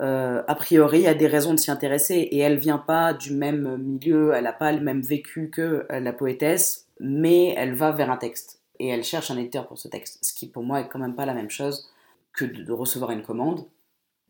[0.02, 3.78] euh, a priori, a des raisons de s'y intéresser et elle vient pas du même
[3.78, 8.18] milieu, elle n'a pas le même vécu que la poétesse, mais elle va vers un
[8.18, 11.00] texte et elle cherche un éditeur pour ce texte, ce qui pour moi est quand
[11.00, 11.92] même pas la même chose
[12.34, 13.66] que de, recevoir une commande.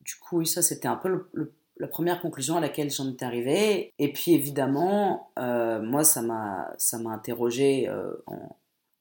[0.02, 3.26] Du coup, ça c'était un peu le, le la première conclusion à laquelle j'en étais
[3.26, 3.94] arrivée.
[4.00, 8.58] Et puis évidemment, euh, moi, ça m'a, ça m'a interrogé euh, en,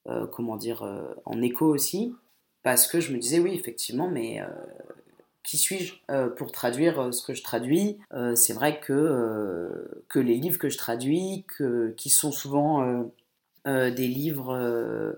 [0.07, 0.83] euh, comment dire,
[1.25, 2.13] en écho aussi,
[2.63, 4.41] parce que je me disais, oui, effectivement, mais
[5.43, 5.95] qui suis-je
[6.35, 7.99] pour traduire ce que je traduis?
[8.35, 13.05] C'est vrai que, que les livres que je traduis, que, qui sont souvent
[13.65, 15.17] des livres,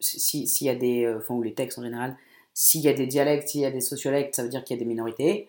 [0.00, 2.16] s'il y a des, enfin, ou les textes en général,
[2.52, 4.80] s'il y a des dialectes, s'il y a des sociolectes, ça veut dire qu'il y
[4.80, 5.48] a des minorités.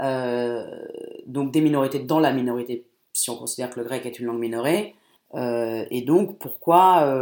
[0.00, 4.38] Donc des minorités dans la minorité, si on considère que le grec est une langue
[4.38, 4.94] minorée.
[5.34, 7.14] et donc pourquoi,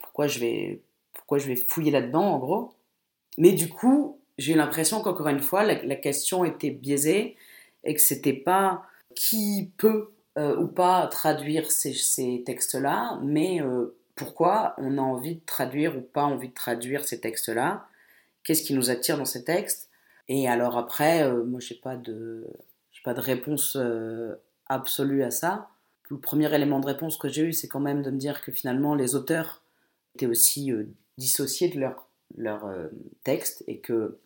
[0.00, 2.72] pourquoi, je vais, pourquoi je vais fouiller là-dedans en gros?
[3.38, 7.36] Mais du coup, j'ai eu l'impression qu'encore une fois, la, question était biaisée
[7.84, 8.82] et que c'était pas
[9.14, 13.60] qui peut ou pas traduire ces textes-là, mais
[14.18, 17.86] pourquoi on a envie de traduire ou pas envie de traduire ces textes-là,
[18.42, 19.87] qu'est-ce qui nous attire dans ces textes?
[20.28, 22.46] Et alors après, euh, moi, je n'ai pas, de,
[23.04, 24.34] pas de réponse euh,
[24.66, 25.68] absolue à ça.
[26.10, 28.52] Le premier élément de réponse que j'ai eu, c'est quand même de me dire que
[28.52, 29.62] finalement, les auteurs
[30.14, 30.84] étaient aussi euh,
[31.16, 32.66] dissociés de leur, leur
[33.24, 34.18] texte et que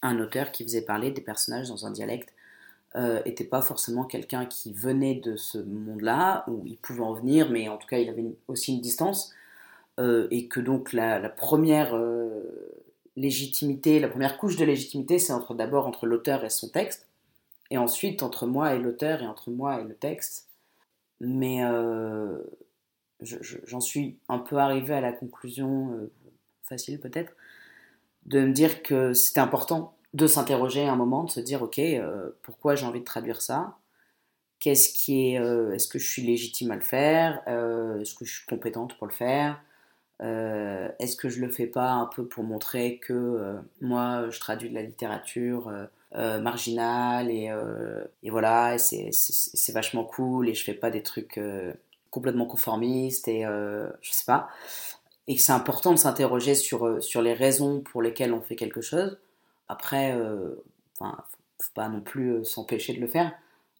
[0.00, 2.34] un auteur qui faisait parler des personnages dans un dialecte
[2.94, 7.68] n'était pas forcément quelqu'un qui venait de ce monde-là, où il pouvait en venir, mais
[7.68, 9.32] en tout cas il avait aussi une distance,
[9.98, 11.94] et que donc la, première
[13.16, 17.08] légitimité, la première couche de légitimité, c'est entre, d'abord entre l'auteur et son texte,
[17.70, 20.48] et ensuite entre moi et l'auteur, et entre moi et le texte.
[21.20, 22.38] Mais euh,
[23.20, 26.08] j'en suis un peu arrivé à la conclusion,
[26.64, 27.34] facile peut-être,
[28.26, 32.30] de me dire que c'était important de s'interroger un moment, de se dire ok, euh,
[32.42, 33.78] pourquoi j'ai envie de traduire ça?
[34.58, 37.42] Qu'est-ce qui est euh, Est-ce que je suis légitime à le faire?
[37.48, 39.60] Euh, Est-ce que je suis compétente pour le faire?
[40.22, 44.74] Est-ce que je le fais pas un peu pour montrer que moi je traduis de
[44.74, 45.72] la littérature
[46.14, 47.50] marginale et,
[48.22, 51.40] et voilà, c'est vachement cool et je fais pas des trucs
[52.10, 54.48] complètement conformistes et je sais pas.
[55.26, 58.80] Et que c'est important de s'interroger sur, sur les raisons pour lesquelles on fait quelque
[58.80, 59.18] chose
[59.72, 60.54] après, euh,
[60.98, 61.16] enfin,
[61.58, 63.32] faut pas non plus euh, s'empêcher de le faire.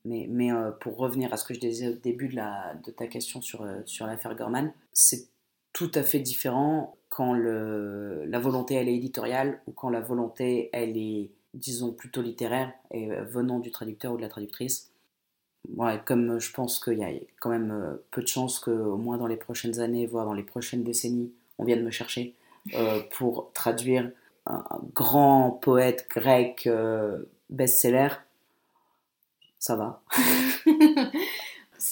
[0.05, 2.90] Mais, mais euh, pour revenir à ce que je disais au début de, la, de
[2.90, 5.28] ta question sur, sur l'affaire Gorman, c'est
[5.72, 10.96] tout à fait différent quand la volonté elle est éditoriale ou quand la volonté elle
[10.96, 14.90] est, disons, plutôt littéraire et venant du traducteur ou de la traductrice.
[16.04, 19.37] Comme je pense qu'il y a quand même peu de chances qu'au moins dans les
[19.37, 22.35] prochaines années, voire dans les prochaines décennies, on vienne me chercher
[23.11, 24.11] pour traduire
[24.46, 27.18] un grand poète grec euh,
[27.50, 28.08] best-seller,
[29.58, 30.02] ça va.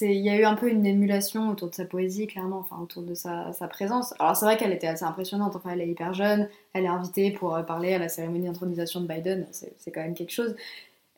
[0.01, 3.03] il y a eu un peu une émulation autour de sa poésie, clairement, enfin autour
[3.03, 4.15] de sa, présence.
[4.19, 7.31] Alors c'est vrai qu'elle était assez impressionnante, enfin elle est hyper jeune, elle est invitée
[7.31, 10.55] pour euh, parler à la cérémonie d'intronisation de Biden, c'est quand même quelque chose.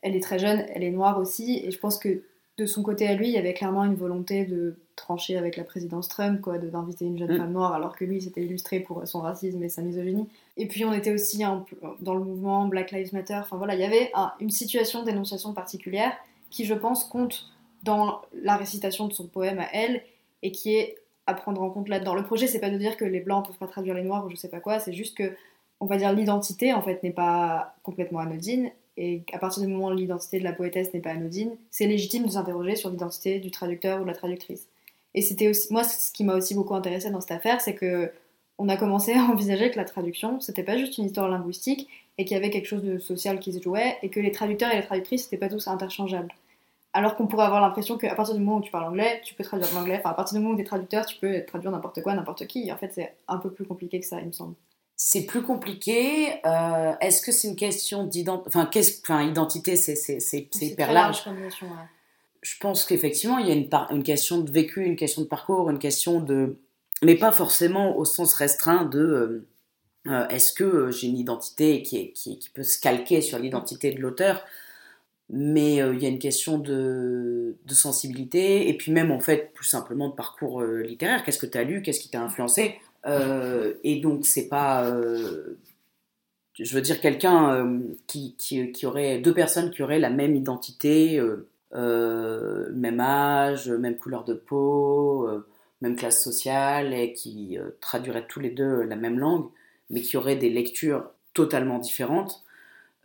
[0.01, 2.23] Elle est très jeune, elle est noire aussi, et je pense que
[2.57, 5.63] de son côté à lui, il y avait clairement une volonté de trancher avec la
[5.63, 7.37] présidence Trump, quoi, d'inviter une jeune mm.
[7.37, 10.27] femme noire, alors que lui s'était illustré pour son racisme et sa misogynie.
[10.57, 11.43] Et puis on était aussi
[11.99, 13.35] dans le mouvement Black Lives Matter.
[13.35, 16.13] Enfin voilà, il y avait une situation d'énonciation particulière
[16.51, 17.52] qui, je pense, compte
[17.83, 20.03] dans la récitation de son poème à elle
[20.41, 22.15] et qui est à prendre en compte là-dedans.
[22.15, 24.29] Le projet, c'est pas de dire que les blancs peuvent pas traduire les noirs ou
[24.29, 25.35] je sais pas quoi, c'est juste que,
[25.79, 29.87] on va dire, l'identité en fait n'est pas complètement anodine et à partir du moment
[29.87, 33.51] où l'identité de la poétesse n'est pas anodine, c'est légitime de s'interroger sur l'identité du
[33.51, 34.67] traducteur ou de la traductrice.
[35.15, 38.11] Et c'était aussi, moi, ce qui m'a aussi beaucoup intéressé dans cette affaire, c'est que
[38.59, 42.25] on a commencé à envisager que la traduction, c'était pas juste une histoire linguistique et
[42.25, 44.75] qu'il y avait quelque chose de social qui se jouait et que les traducteurs et
[44.75, 46.33] les traductrices n'étaient pas tous interchangeables.
[46.93, 49.43] Alors qu'on pourrait avoir l'impression qu'à partir du moment où tu parles anglais, tu peux
[49.43, 49.97] traduire l'anglais.
[49.99, 52.45] Enfin, à partir du moment où tu es traducteur, tu peux traduire n'importe quoi, n'importe
[52.47, 52.71] qui.
[52.71, 54.55] en fait, c'est un peu plus compliqué que ça, il me semble.
[54.95, 56.33] C'est plus compliqué.
[56.45, 58.69] Euh, est-ce que c'est une question d'identité Enfin,
[59.03, 61.23] enfin, identité, c'est hyper large.
[62.41, 65.69] Je pense qu'effectivement, il y a une, une question de vécu, une question de parcours,
[65.69, 66.57] une question de
[67.03, 69.47] mais pas forcément au sens restreint de euh,
[70.07, 74.01] euh, est-ce que euh, j'ai une identité qui, qui, peut se calquer sur l'identité de
[74.01, 74.43] l'auteur,
[75.29, 80.09] mais il y a une question de, sensibilité, et puis même en fait plus simplement
[80.09, 82.75] de parcours littéraire, qu'est-ce que tu as lu, qu'est-ce qui t'a influencé,
[83.83, 84.95] et donc c'est pas...
[86.53, 91.19] je veux dire quelqu'un qui, qui, aurait deux personnes qui auraient la même identité,
[91.73, 95.27] même âge, même couleur de peau,
[95.83, 99.49] même classe sociale et qui euh, traduiraient tous les deux la même langue,
[99.89, 102.42] mais qui auraient des lectures totalement différentes.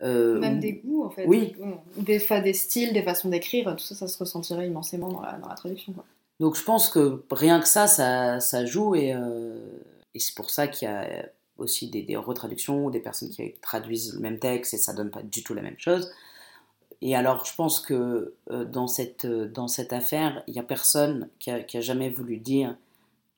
[0.01, 1.25] Euh, même des goûts, en fait.
[1.25, 1.55] Oui.
[1.97, 5.49] Des, des styles, des façons d'écrire, tout ça, ça se ressentirait immensément dans la, dans
[5.49, 5.93] la traduction.
[5.93, 6.05] Quoi.
[6.39, 9.59] Donc je pense que rien que ça, ça, ça joue et, euh,
[10.13, 11.25] et c'est pour ça qu'il y a
[11.57, 15.21] aussi des, des retraductions des personnes qui traduisent le même texte et ça donne pas
[15.21, 16.09] du tout la même chose.
[17.01, 21.29] Et alors, je pense que euh, dans, cette, dans cette affaire, il n'y a personne
[21.39, 22.75] qui a, qui a, jamais voulu dire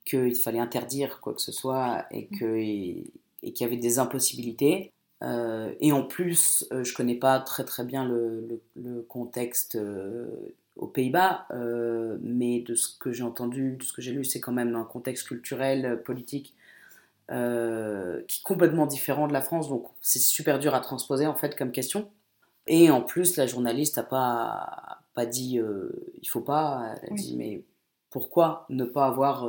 [0.06, 2.38] qu'il fallait interdire quoi que ce soit et mm.
[2.38, 3.12] qu'il
[3.44, 4.92] et qu'il y avait des impossibilités.
[5.22, 9.78] Euh, et en plus, je ne connais pas très très bien le, le, contexte
[10.78, 11.48] aux Pays-Bas,
[12.22, 14.84] mais de ce que j'ai entendu, de ce que j'ai lu, c'est quand même un
[14.84, 16.56] contexte culturel, politique
[17.28, 19.70] qui est complètement différent de la France.
[19.70, 22.10] Donc c'est super dur à transposer en fait comme question.
[22.68, 25.60] Et en plus, la journaliste n'a pas, pas dit
[26.22, 27.64] il faut pas, elle a dit mais
[28.10, 29.48] pourquoi ne pas avoir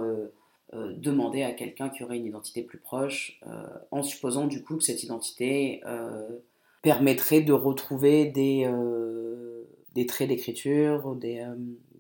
[0.72, 3.40] demandé à quelqu'un qui aurait une identité plus proche,
[3.90, 5.82] en supposant du coup que cette identité
[6.82, 8.70] permettrait de retrouver des,
[9.94, 11.46] des traits d'écriture, des,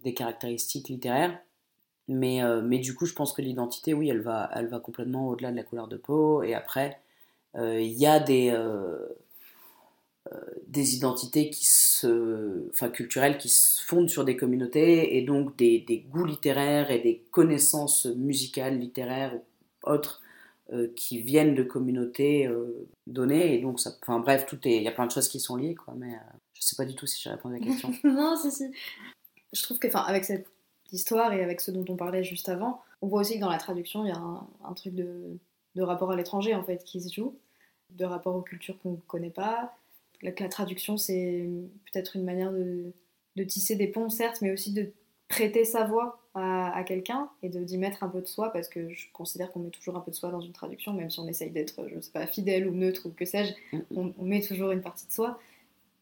[0.02, 1.38] des caractéristiques littéraires.
[2.08, 5.28] Mais, euh, mais du coup, je pense que l'identité, oui, elle va, elle va complètement
[5.28, 6.42] au-delà de la couleur de peau.
[6.42, 7.00] Et après,
[7.56, 9.06] euh, il y a des, euh,
[10.68, 16.06] des identités qui se, enfin, culturelles qui se fondent sur des communautés et donc des,
[16.08, 20.22] goûts littéraires et des connaissances musicales, littéraires ou autres
[20.96, 22.48] qui viennent de communautés
[23.06, 23.54] données.
[23.54, 25.94] Et donc, enfin, bref, il y a plein de choses qui sont liées, quoi.
[25.96, 26.16] Mais
[26.54, 27.92] je sais pas du tout si j'ai répondu à la question.
[28.04, 28.70] non, si, si.
[29.52, 30.46] Je trouve que, enfin, avec cette
[30.92, 33.58] histoire et avec ce dont on parlait juste avant, on voit aussi que dans la
[33.58, 35.38] traduction, il y a un, truc de,
[35.78, 37.36] rapport à l'étranger en fait qui se joue,
[37.90, 39.74] de rapport aux cultures qu'on ne connaît pas.
[40.22, 41.48] La, la traduction, c'est
[41.90, 44.90] peut-être une manière de, tisser des ponts, certes, mais aussi de
[45.28, 48.90] prêter sa voix à, quelqu'un et de d'y mettre un peu de soi, parce que
[48.90, 51.28] je considère qu'on met toujours un peu de soi dans une traduction, même si on
[51.28, 53.54] essaye d'être, je sais pas, fidèle ou neutre ou que sais-je,
[53.94, 55.38] on, on, met toujours une partie de soi.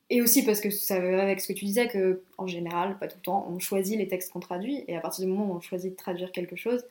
[0.09, 3.07] Et aussi parce que ça va avec ce que tu disais, que en général, pas
[3.07, 5.57] tout le temps, on choisit les textes qu'on traduit, et à partir du moment où
[5.57, 6.85] on choisit de traduire quelque chose,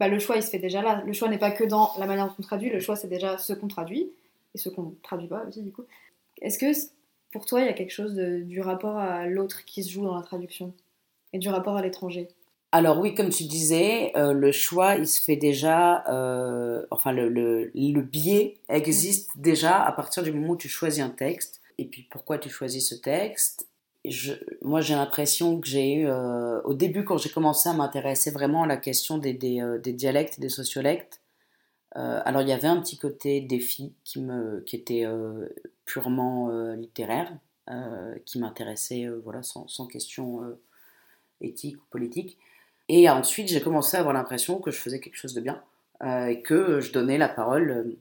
[0.00, 1.02] bah, le choix il se fait déjà là.
[1.06, 3.36] Le choix n'est pas que dans la manière dont on traduit, le choix c'est déjà
[3.36, 4.10] ce qu'on traduit,
[4.54, 5.84] et ce qu'on ne traduit pas aussi du coup.
[6.42, 6.66] Est-ce que
[7.32, 10.16] pour toi il y a quelque chose du rapport à l'autre qui se joue dans
[10.16, 10.72] la traduction,
[11.32, 12.28] et du rapport à l'étranger?
[12.70, 17.28] Alors oui, comme tu disais, euh, le choix, il se fait déjà, euh, enfin le,
[17.30, 21.62] le, le biais existe déjà à partir du moment où tu choisis un texte.
[21.78, 23.68] Et puis pourquoi tu choisis ce texte?
[24.04, 28.30] Je, moi, j'ai l'impression que j'ai eu, euh, au début, quand j'ai commencé à m'intéresser
[28.30, 31.20] vraiment à la question des, des, des dialectes, des sociolectes,
[31.92, 35.06] alors il y avait un petit côté défi qui, me, qui était
[35.84, 37.32] purement littéraire,
[38.24, 40.42] qui m'intéressait voilà, sans, sans, question
[41.40, 42.38] éthique ou politique.
[42.88, 45.62] Et ensuite, j'ai commencé à avoir l'impression que je faisais quelque chose de bien,
[46.04, 47.96] et que je donnais la parole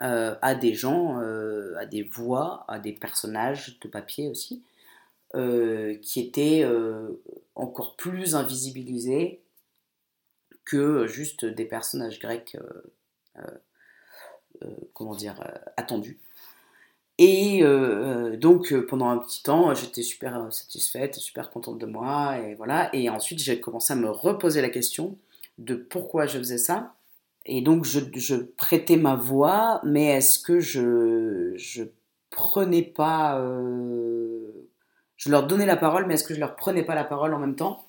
[0.00, 4.62] euh, à des gens, euh, à des voix, à des personnages de papier aussi,
[5.34, 6.64] euh, qui étaient
[7.56, 9.40] encore plus invisibilisés
[10.64, 12.56] que juste des personnages grecs,
[14.92, 15.42] comment dire,
[15.76, 16.18] attendus.
[17.18, 17.62] Et
[18.38, 22.94] donc pendant un petit temps, j'étais super satisfaite, super contente de moi, et voilà.
[22.94, 25.18] Et ensuite, j'ai commencé à me reposer la question
[25.58, 26.94] de pourquoi je faisais ça
[27.44, 31.84] et donc, je, prêtais ma voix, mais est-ce que je, je
[32.30, 33.40] prenais pas.
[33.40, 34.68] Euh,
[35.16, 37.38] je leur donnais la parole, mais est-ce que je leur prenais pas la parole en
[37.38, 37.84] même temps?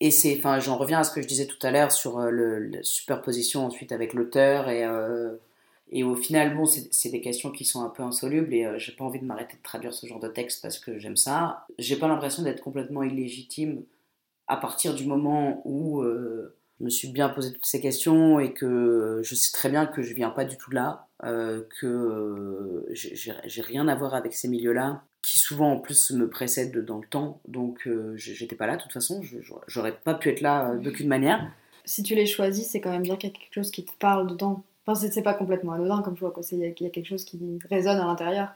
[0.00, 0.36] Et c'est.
[0.38, 3.66] Enfin, j'en reviens à ce que je disais tout à l'heure sur euh, la superposition
[3.66, 4.68] ensuite avec l'auteur.
[4.68, 5.36] Et, euh,
[5.90, 9.04] et au final, bon, c'est des questions qui sont un peu insolubles et j'ai pas
[9.04, 11.66] envie de m'arrêter de traduire ce genre de texte parce que j'aime ça.
[11.78, 13.84] J'ai pas l'impression d'être complètement illégitime
[14.48, 16.02] à partir du moment où
[16.78, 20.02] je me suis bien posé toutes ces questions et que je sais très bien que
[20.02, 25.02] je viens pas du tout là, euh, que j'ai rien à voir avec ces milieux-là,
[25.26, 28.82] qui souvent en plus me précèdent dans le temps, donc euh, j'étais pas là de
[28.82, 29.22] toute façon,
[29.66, 31.50] j'aurais pas pu être là euh, d'aucune manière.
[31.84, 33.92] Si tu les choisis, c'est quand même bien qu'il y a quelque chose qui te
[33.98, 34.62] parle dedans.
[34.86, 38.04] Enfin, c'est pas complètement anodin comme choix, il y, a quelque chose qui résonne à
[38.04, 38.54] l'intérieur.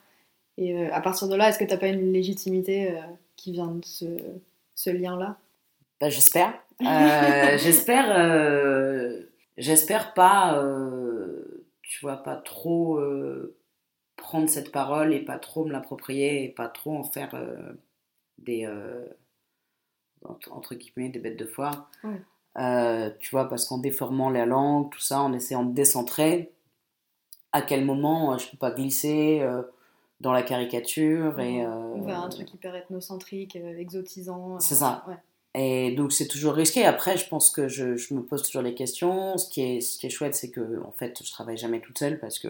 [0.59, 2.95] Et à partir de là, est-ce que t'as pas une légitimité
[3.35, 4.05] qui vient de ce,
[4.77, 5.39] ce lien-là?
[6.01, 6.55] Bah, J'espère.
[6.83, 9.23] Euh, j'espère, euh,
[9.57, 13.01] j'espère pas, euh, tu vois, pas trop
[14.21, 17.35] prendre cette parole et pas trop me l'approprier et pas trop en faire
[18.39, 18.69] des
[20.51, 21.91] entre guillemets des bêtes de foire.
[22.55, 26.53] tu vois, parce qu'en déformant la langue, tout ça, en essayant de décentrer,
[27.53, 29.45] à quel moment je peux pas glisser
[30.21, 34.61] dans la caricature et un truc hyper ethnocentrique, exotisant.
[34.61, 35.05] C'est ça.
[35.09, 35.17] Ouais.
[35.55, 36.85] Et donc c'est toujours risqué.
[36.85, 39.37] Après, je pense que je, je, me pose toujours les questions.
[39.37, 41.99] Ce qui est, ce qui est chouette, c'est que en fait, je travaille jamais toute
[41.99, 42.49] seule parce que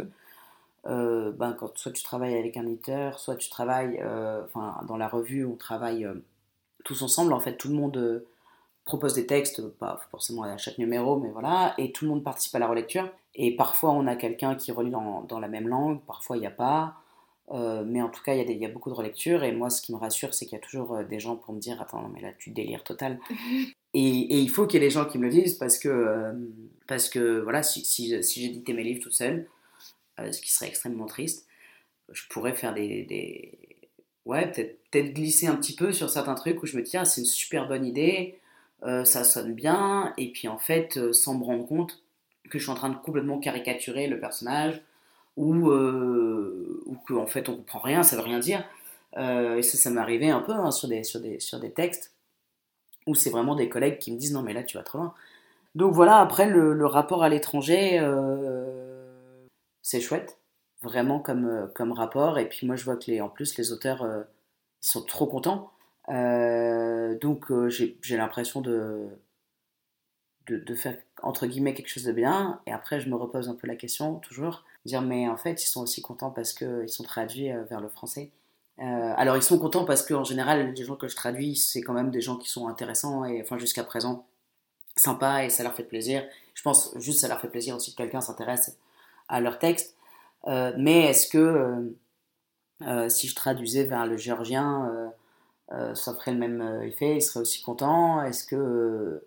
[0.87, 4.43] euh, ben, quand soit tu travailles avec un éditeur, soit tu travailles, euh,
[4.87, 6.15] dans la revue, on travaille euh,
[6.85, 7.33] tous ensemble.
[7.33, 8.25] En fait, tout le monde
[8.85, 12.55] propose des textes, pas forcément à chaque numéro, mais voilà, et tout le monde participe
[12.55, 13.09] à la relecture.
[13.35, 16.47] Et parfois, on a quelqu'un qui relit dans, dans la même langue, parfois il n'y
[16.47, 16.95] a pas.
[17.53, 19.43] Mais en tout cas, il y, y, a beaucoup de relectures.
[19.43, 21.59] Et moi, ce qui me rassure, c'est qu'il y a toujours des gens pour me
[21.59, 23.19] dire Attends, mais là, tu délires total.
[23.95, 26.33] et, et, il faut qu'il y ait des gens qui me le disent parce que,
[26.87, 29.49] parce que voilà, si, si, si j'éditais mes livres toute seule,
[30.33, 31.47] ce qui serait extrêmement triste,
[32.11, 33.59] je pourrais faire des.
[34.27, 37.05] Ouais, peut-être peut glisser un petit peu sur certains trucs où je me dis Ah,
[37.05, 38.39] c'est une super bonne idée,
[38.83, 40.13] ça sonne bien.
[40.19, 42.03] Et puis en fait, sans me rendre compte
[42.51, 44.83] que je suis en train de complètement caricaturer le personnage
[45.37, 48.65] ou, euh, ou qu'en fait on comprend rien, ça veut rien dire.
[49.17, 52.13] et ça, ça m'est arrivé un peu hein, sur, des, sur, des, sur des textes
[53.07, 55.15] où c'est vraiment des collègues qui me disent non mais là tu vas trop loin.
[55.77, 57.99] Donc voilà, après le, rapport à l'étranger,
[59.83, 60.39] c'est chouette,
[60.83, 62.39] vraiment comme, comme rapport.
[62.39, 64.07] Et puis moi je vois que les, en plus les auteurs
[64.83, 65.71] ils sont trop contents.
[66.09, 69.11] donc j'ai l'impression de,
[70.59, 72.61] de, faire entre guillemets quelque chose de bien.
[72.67, 75.67] Et après, je me repose un peu la question, toujours, dire mais en fait, ils
[75.67, 78.31] sont aussi contents parce qu'ils sont traduits euh, vers le français.
[78.81, 81.93] Euh, alors, ils sont contents parce qu'en général, les gens que je traduis, c'est quand
[81.93, 84.27] même des gens qui sont intéressants et enfin jusqu'à présent
[84.97, 86.25] sympas et ça leur fait plaisir.
[86.55, 88.77] Je pense juste ça leur fait plaisir aussi que quelqu'un s'intéresse
[89.31, 89.97] à leur texte.
[90.47, 91.95] Euh, mais est-ce que
[93.09, 95.13] si je traduisais vers le géorgien,
[95.95, 98.23] ça ferait le même effet Ils seraient aussi contents?
[98.23, 99.23] Est-ce que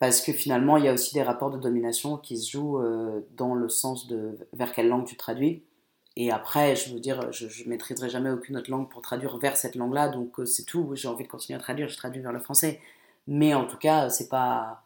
[0.00, 3.20] parce que finalement, il y a aussi des rapports de domination qui se jouent euh,
[3.36, 5.62] dans le sens de vers quelle langue tu traduis.
[6.16, 9.58] Et après, je veux dire, je, ne maîtriserai jamais aucune autre langue pour traduire vers
[9.58, 10.90] cette langue-là, donc euh, c'est tout.
[10.94, 12.80] J'ai envie de continuer à traduire, je traduis vers le français.
[13.26, 14.84] Mais en tout cas, c'est pas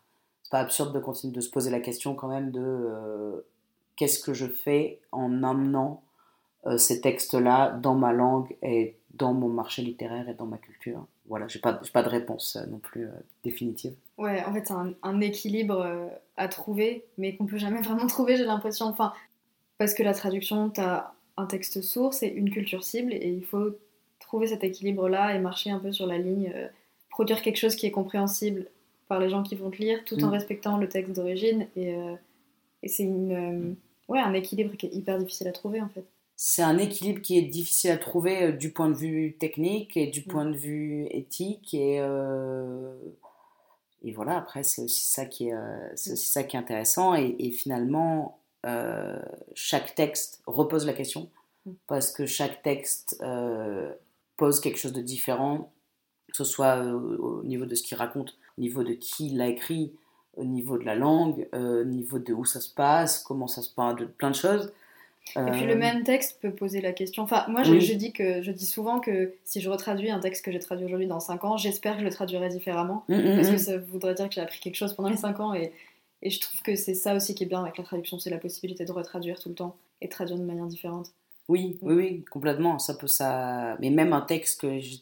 [0.50, 3.46] pas absurde de continuer de se poser la question quand même de euh,
[3.96, 6.02] qu'est-ce que je fais en amenant
[6.78, 11.06] ces textes-là dans ma langue et dans mon marché littéraire et dans ma culture.
[11.26, 13.08] Voilà, j'ai pas, pas de réponse non plus
[13.42, 13.94] définitive.
[14.18, 18.36] Ouais, en fait, c'est un, équilibre euh, à trouver, mais qu'on peut jamais vraiment trouver,
[18.36, 18.86] j'ai l'impression.
[18.86, 19.12] Enfin,
[19.78, 23.44] parce que la traduction, tu as un texte source et une culture cible, et il
[23.44, 23.76] faut
[24.20, 26.68] trouver cet équilibre-là et marcher un peu sur la ligne, euh,
[27.10, 28.66] produire quelque chose qui est compréhensible
[29.08, 30.32] par les gens qui vont te lire, tout en mm.
[30.32, 31.66] respectant le texte d'origine.
[31.76, 32.14] Et, euh,
[32.82, 33.76] et c'est une,
[34.08, 36.04] ouais, un équilibre qui est hyper difficile à trouver, en fait.
[36.36, 40.20] C'est un équilibre qui est difficile à trouver du point de vue technique et du
[40.20, 40.24] mm.
[40.24, 42.00] point de vue éthique et
[44.04, 47.14] et voilà, après, c'est aussi ça qui est, euh, c'est aussi ça qui est intéressant.
[47.14, 49.18] Et, finalement, euh,
[49.54, 51.30] chaque texte repose la question,
[51.64, 51.72] mm.
[51.86, 53.92] parce que chaque texte euh,
[54.36, 55.72] pose quelque chose de différent,
[56.28, 59.94] que ce soit au niveau de ce qu'il raconte, au niveau de qui l'a écrit,
[60.36, 63.70] au niveau de la langue, au niveau de où ça se passe, comment ça se
[63.70, 64.72] passe, de plein de choses.
[65.36, 67.22] Et puis le euh, même texte peut poser la question.
[67.22, 70.52] Enfin, moi, je, dis que je dis souvent que si je retraduis un texte que
[70.52, 73.04] j'ai traduit aujourd'hui dans 5 ans, j'espère que je le traduirai différemment.
[73.08, 73.58] Mm, mm, parce que mm.
[73.58, 75.54] ça voudrait dire que j'ai appris quelque chose pendant les 5 ans.
[75.54, 75.72] Et,
[76.22, 78.38] et je trouve que c'est ça aussi qui est bien avec la traduction c'est la
[78.38, 81.10] possibilité de retraduire tout le temps et de traduire de manière différente.
[81.48, 82.78] Oui, oui, oui, complètement.
[82.78, 83.76] Ça peut ça.
[83.80, 84.98] Mais même un texte que j'ai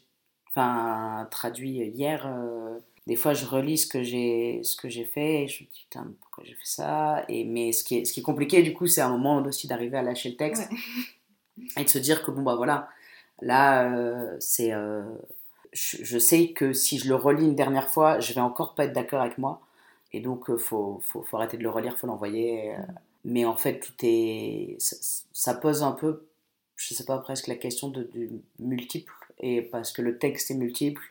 [0.49, 2.25] enfin, traduit hier.
[2.25, 5.69] Euh, des fois je relis ce que j'ai ce que j'ai fait et je me
[5.69, 7.25] dis putain pourquoi j'ai fait ça?
[7.27, 9.67] Et mais ce qui est ce qui est compliqué du coup c'est un moment aussi
[9.67, 10.69] d'arriver à lâcher le texte
[11.77, 12.89] et de se dire que bon bah voilà
[13.41, 15.03] là euh, c'est euh,
[15.73, 18.93] je, sais que si je le relis une dernière fois je vais encore pas être
[18.93, 19.61] d'accord avec moi.
[20.15, 22.75] Et donc il euh, faut, faut, faut, arrêter de le relire faut l'envoyer
[23.25, 26.27] mais en fait tout est ça, pose un peu
[26.75, 28.29] je sais pas presque la question de, du
[28.59, 29.13] multiple.
[29.39, 31.01] Et parce que le texte est multiple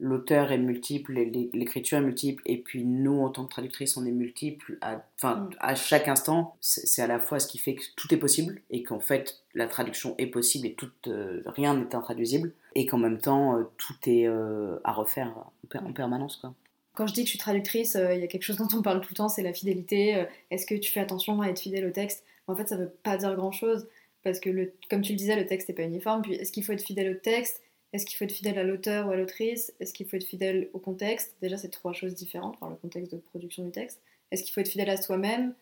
[0.00, 4.12] l'auteur est multiple, l'écriture est multiple, et puis nous, en tant que traductrice, on est
[4.12, 4.78] multiple.
[4.80, 5.50] À, enfin, mm.
[5.60, 8.82] à chaque instant, c'est à la fois ce qui fait que tout est possible, et
[8.82, 13.18] qu'en fait, la traduction est possible, et tout, euh, rien n'est intraduisible, et qu'en même
[13.18, 15.32] temps, euh, tout est euh, à refaire
[15.74, 16.36] en, permanence.
[16.36, 16.54] Quoi.
[16.94, 19.00] Quand je dis que je suis traductrice, il y a quelque chose dont on parle
[19.00, 20.26] tout le temps, c'est la fidélité.
[20.52, 22.24] Est-ce que tu fais attention à être fidèle au texte?
[22.46, 23.88] En fait, ça ne veut pas dire grand-chose,
[24.22, 26.22] parce que, le, comme tu le disais, le texte n'est pas uniforme.
[26.22, 27.63] Puis, est-ce qu'il faut être fidèle au texte?
[27.94, 29.72] Est-ce qu'il faut être fidèle à l'auteur ou à l'autrice?
[29.78, 31.36] Est-ce qu'il faut être fidèle au contexte?
[31.40, 34.02] Déjà, c'est trois choses différentes, enfin, le contexte de production du texte.
[34.32, 35.54] Est-ce qu'il faut être fidèle à soi-même?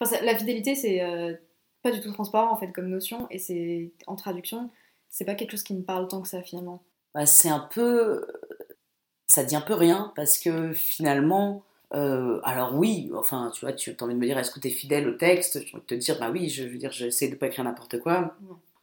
[0.00, 1.34] Enfin, La fidélité, c'est euh,
[1.82, 4.68] pas du tout transparent en fait comme notion, et c'est en traduction,
[5.10, 6.82] c'est pas quelque chose qui me parle tant que ça finalement.
[7.14, 8.26] Bah, c'est un peu.
[9.28, 11.62] Ça dit un peu rien, parce que finalement.
[11.94, 14.66] Euh, alors oui, enfin, tu vois, tu as envie de me dire, est-ce que tu
[14.66, 15.64] es fidèle au texte?
[15.64, 18.36] Je vais te dire, bah oui, je veux dire, j'essaie de pas écrire n'importe quoi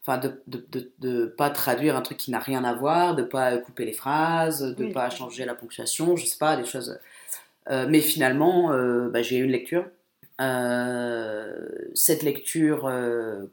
[0.06, 3.58] enfin de, de, de, pas traduire un truc qui n'a rien à voir, de pas
[3.58, 7.00] couper les phrases, de pas changer la ponctuation, je sais pas, des choses.
[7.70, 9.86] Euh, mais finalement, euh, bah, j'ai eu une lecture.
[10.42, 12.92] Euh, cette lecture,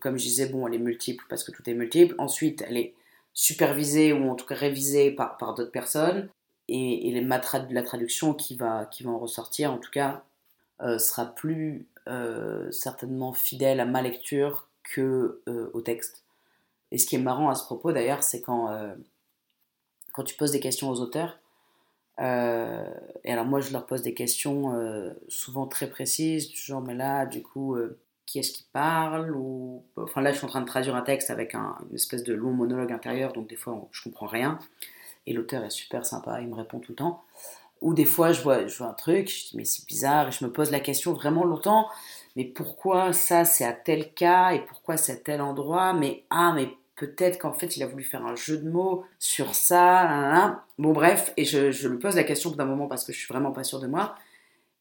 [0.00, 2.14] comme je disais, bon, elle est multiple parce que tout est multiple.
[2.18, 2.94] Ensuite, elle est
[3.32, 6.28] supervisée ou en tout cas révisée par, par d'autres personnes.
[6.68, 10.24] Et, et les, la traduction qui va, qui va en ressortir, en tout cas,
[10.98, 11.86] sera plus
[12.70, 16.24] certainement fidèle à ma lecture que au texte.
[16.92, 18.94] Et ce qui est marrant à ce propos d'ailleurs, c'est quand, euh,
[20.12, 21.38] quand tu poses des questions aux auteurs,
[22.20, 22.84] euh,
[23.24, 27.24] et alors moi je leur pose des questions euh, souvent très précises, genre mais là
[27.24, 27.78] du coup
[28.26, 31.30] qui est-ce qui parle ou enfin là je suis en train de traduire un texte
[31.30, 34.58] avec un, une espèce de long monologue intérieur donc des fois je comprends rien.
[35.26, 37.22] Et l'auteur est super sympa il me répond tout le temps.
[37.80, 40.32] Ou des fois je vois je vois un truc je dis mais c'est bizarre et
[40.32, 41.88] je me pose la question vraiment longtemps
[42.36, 45.92] mais pourquoi ça c'est à tel cas et pourquoi c'est à tel endroit?
[45.92, 49.54] Mais ah mais peut-être qu'en fait il a voulu faire un jeu de mots sur
[49.54, 50.62] ça.
[50.78, 53.28] Bon bref, et je, je lui pose la question d'un moment parce que je suis
[53.28, 54.14] vraiment pas sûre de moi.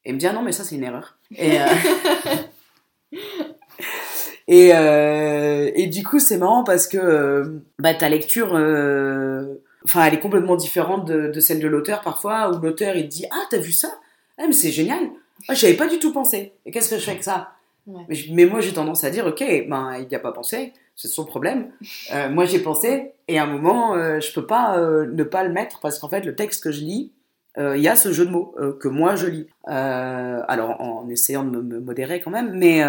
[0.06, 1.18] Et il me dit ah non mais ça c'est une erreur.
[1.36, 1.66] Et, euh,
[4.48, 8.54] et, euh, et, du coup c'est marrant parce que euh, bah, ta lecture,
[9.86, 13.26] enfin elle est complètement différente de, de celle de l'auteur parfois où l'auteur il dit
[13.32, 13.90] ah t'as vu ça?
[14.38, 15.10] Ah mais c'est génial.
[15.48, 16.54] Ah, j'avais pas du tout pensé.
[16.66, 17.52] Et qu'est-ce que je fais avec ça
[18.30, 21.26] mais, moi j'ai tendance à dire ok ben il n'y a pas pensé c'est son
[21.26, 21.72] problème.
[22.12, 25.44] Euh, moi, j'ai pensé, et à un moment, euh, je peux pas euh, ne pas
[25.44, 27.12] le mettre parce qu'en fait, le texte que je lis,
[27.58, 29.48] il y a ce jeu de mots que moi je lis.
[29.66, 32.82] alors, en essayant de me, modérer quand même, mais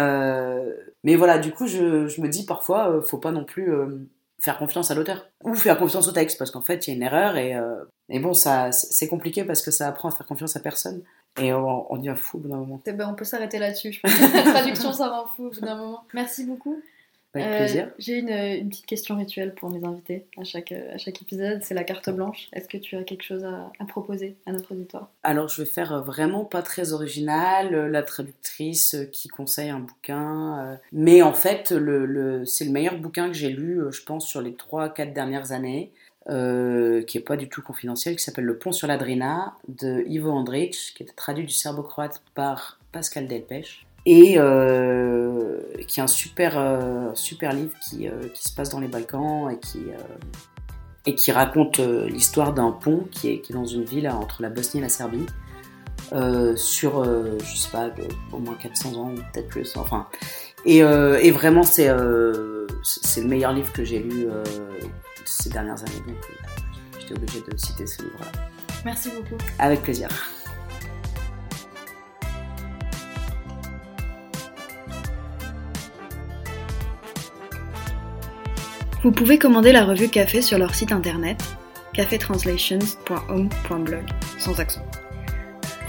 [1.03, 3.69] mais voilà, du coup, je, je me dis parfois, faut pas non plus
[4.41, 6.95] faire confiance à l'auteur ou faire confiance au texte parce qu'en fait, il y a
[6.95, 7.53] une erreur et
[8.07, 11.03] et bon, ça c'est compliqué parce que ça apprend à faire confiance à personne.
[11.39, 12.81] Et on, on devient fou au bout d'un moment.
[12.85, 13.93] Eh ben, on peut s'arrêter là-dessus.
[13.93, 16.03] Je pense que la traduction, ça rend fou au bout d'un moment.
[16.13, 16.81] Merci beaucoup.
[17.33, 17.89] Avec euh, plaisir.
[17.97, 21.73] J'ai une, une, petite question rituelle pour mes invités à chaque, à chaque épisode, c'est
[21.73, 22.49] la carte blanche.
[22.51, 25.09] Est-ce que tu as quelque chose à, à, proposer à notre auditoire?
[25.23, 30.75] Alors je vais faire vraiment pas très original, la traductrice qui conseille un bouquin, euh,
[30.91, 34.27] mais en fait le, le c'est le meilleur bouquin que j'ai lu, euh, je pense,
[34.27, 35.93] sur les 3-4 dernières années.
[36.29, 40.29] Euh, qui est pas du tout confidentiel, qui s'appelle Le pont sur l'Adrina de Ivo
[40.29, 46.59] Andrić, qui est traduit du serbo-croate par Pascal Delpech et euh, qui est un super,
[46.59, 49.79] euh, super livre qui, qui, se passe dans les Balkans et qui,
[51.07, 54.51] et qui raconte l'histoire d'un pont qui est, qui est dans une ville entre la
[54.51, 55.25] Bosnie et la Serbie.
[56.55, 57.89] sur, je sais pas,
[58.31, 60.05] au moins 400 ans, peut-être plus, enfin.
[60.65, 61.89] Et, et vraiment, c'est
[62.83, 64.27] c'est le meilleur livre que j'ai lu
[65.25, 66.17] ces dernières années, donc
[66.99, 68.31] j'étais obligée de citer ce livre-là.
[68.85, 69.37] Merci beaucoup.
[69.59, 70.07] Avec plaisir.
[79.03, 81.43] Vous pouvez commander la revue Café sur leur site internet
[81.93, 84.03] cafetranslations.home.blog
[84.37, 84.85] sans accent.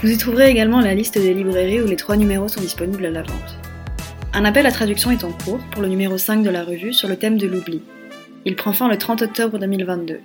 [0.01, 3.11] Vous y trouverez également la liste des librairies où les trois numéros sont disponibles à
[3.11, 3.59] la vente.
[4.33, 7.07] Un appel à traduction est en cours pour le numéro 5 de la revue sur
[7.07, 7.83] le thème de l'oubli.
[8.45, 10.19] Il prend fin le 30 octobre 2022.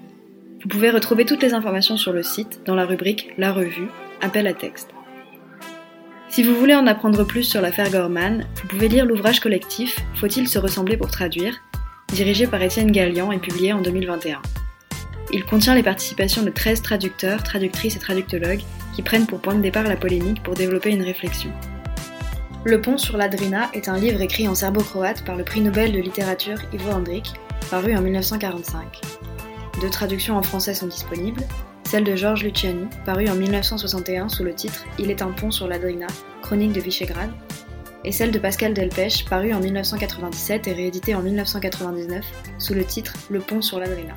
[0.62, 3.89] Vous pouvez retrouver toutes les informations sur le site dans la rubrique La revue,
[4.21, 4.91] appel à texte.
[6.29, 10.49] Si vous voulez en apprendre plus sur l'affaire Gorman, vous pouvez lire l'ouvrage collectif Faut-il
[10.49, 11.55] se ressembler pour traduire?
[12.12, 14.43] dirigé par Étienne Gallian et publié en 2021.
[15.33, 18.62] Il contient les participations de 13 traducteurs, traductrices et traductologues
[18.97, 21.51] qui prennent pour point de départ la polémique pour développer une réflexion.
[22.64, 26.01] Le pont sur l'Adrina est un livre écrit en serbo-croate par le prix Nobel de
[26.01, 27.35] littérature Ivo Andrić,
[27.71, 29.01] paru en 1945.
[29.81, 31.45] Deux traductions en français sont disponibles,
[31.85, 35.69] celle de Georges Luciani, parue en 1961 sous le titre Il est un pont sur
[35.69, 36.07] l'Adrina,
[36.43, 37.31] chronique de Visegrad,
[38.05, 42.25] et celle de Pascal Delpech, parue en 1997 et rééditée en 1999
[42.59, 44.15] sous le titre Le pont sur l'Adrina.